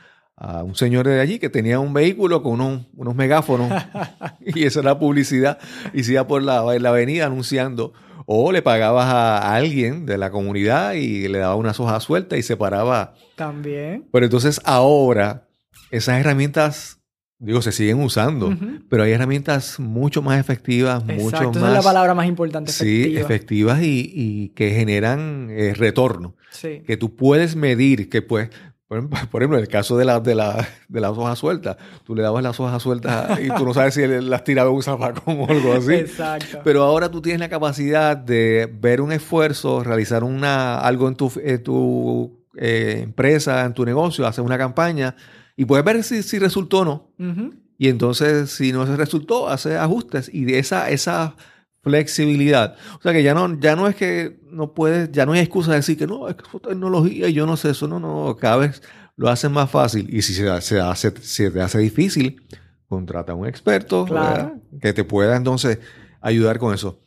[0.64, 3.70] un señor de allí que tenía un vehículo con unos, megáfonos,
[4.40, 5.58] y esa era publicidad,
[5.92, 7.92] y se iba por la, la avenida anunciando,
[8.24, 12.42] o le pagabas a, alguien de la comunidad y le daba unas hojas sueltas y
[12.42, 13.14] se paraba.
[13.34, 14.08] También.
[14.12, 15.48] Pero entonces ahora,
[15.90, 16.99] esas herramientas
[17.42, 18.54] Digo, se siguen usando,
[18.90, 21.56] pero hay herramientas mucho más efectivas, mucho más...
[21.56, 26.36] Esa es la palabra más importante, Sí, efectivas y, que generan eh, retorno.
[26.50, 26.82] Sí.
[26.86, 28.50] Que tú puedes medir, que pues...
[29.30, 32.22] Por ejemplo, en el caso de, la, de, la, de las hojas sueltas, tú le
[32.22, 35.72] dabas las hojas sueltas y tú no sabes si las tiraba un zafacón o algo
[35.74, 35.94] así.
[35.94, 36.58] Exacto.
[36.62, 41.32] Pero ahora tú tienes la capacidad de ver un esfuerzo, realizar una, algo en tu,
[41.64, 45.14] tu eh, empresa, en tu negocio, hacer una campaña
[45.60, 47.12] y puedes ver si, resultó o no.
[47.76, 50.30] Y entonces, si no se resultó, hace ajustes.
[50.32, 51.36] Y de esa, esa
[51.82, 52.76] flexibilidad.
[52.98, 55.72] O sea que ya no, ya no es que no puedes, ya no hay excusa
[55.72, 57.86] de decir que no, es que es tecnología y yo no sé eso.
[57.86, 58.82] No, no, cada vez
[59.16, 60.08] lo hacen más fácil.
[60.08, 62.40] Y si se, se hace, se te hace difícil,
[62.88, 64.06] contrata a un experto
[64.80, 65.78] que te pueda entonces
[66.22, 67.02] ayudar con eso.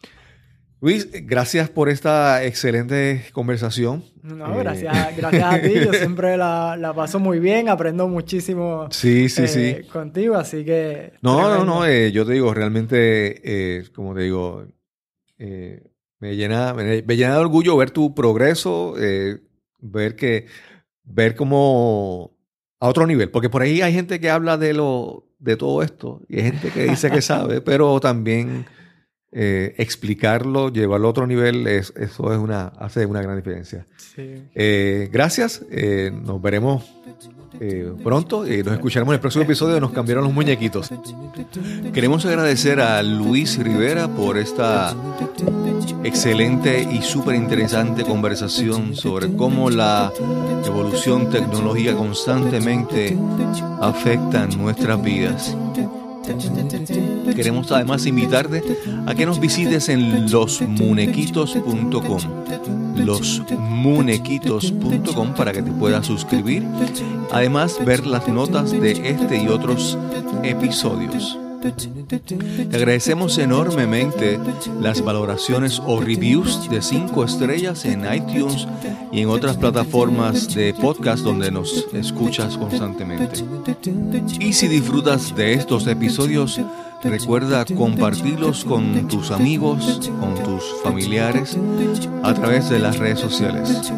[0.83, 4.03] Luis, gracias por esta excelente conversación.
[4.21, 5.75] No, gracias, gracias a ti.
[5.75, 9.61] Yo siempre la, paso muy bien, aprendo muchísimo sí, sí, sí.
[9.61, 11.13] Eh, contigo, así que...
[11.21, 14.65] No, no, no, eh, yo te digo, realmente, eh, como te digo,
[15.37, 18.95] me, llena, me, llena de orgullo ver tu progreso,
[19.79, 20.47] ver que,
[21.05, 22.35] ver cómo
[22.81, 26.21] a otro nivel, porque por ahí hay gente que habla de lo de todo esto
[26.27, 28.65] y hay gente que dice que sabe, pero también
[29.35, 33.87] eh, explicarlo, llevarlo a otro nivel, es, eso es una, hace una gran diferencia.
[34.17, 36.83] Eh, gracias, eh, nos veremos
[38.03, 40.91] pronto y nos escucharemos en el próximo episodio de Nos cambiaron los muñequitos.
[41.93, 44.93] Queremos agradecer a Luis Rivera por esta
[46.03, 50.11] excelente y súper interesante conversación sobre cómo la
[50.65, 53.17] evolución tecnológica constantemente
[53.79, 55.55] afecta nuestras vidas.
[57.35, 58.61] Queremos además invitarte
[59.05, 62.19] a que nos visites en losmunequitos.com
[62.95, 66.63] losmunequitos.com para que te puedas suscribir.
[67.31, 69.97] Además, ver las notas de este y otros
[70.43, 71.39] episodios.
[71.63, 74.37] Te agradecemos enormemente
[74.81, 78.67] las valoraciones o reviews de 5 estrellas en iTunes
[79.13, 83.45] y en otras plataformas de podcast donde nos escuchas constantemente.
[84.39, 86.59] Y si disfrutas de estos episodios,
[87.01, 91.57] recuerda compartirlos con tus amigos, con tus familiares,
[92.23, 93.93] a través de las redes sociales.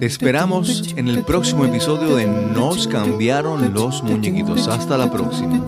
[0.00, 4.68] Esperamos en el próximo episodio de Nos cambiaron los muñequitos.
[4.68, 5.64] Hasta la próxima.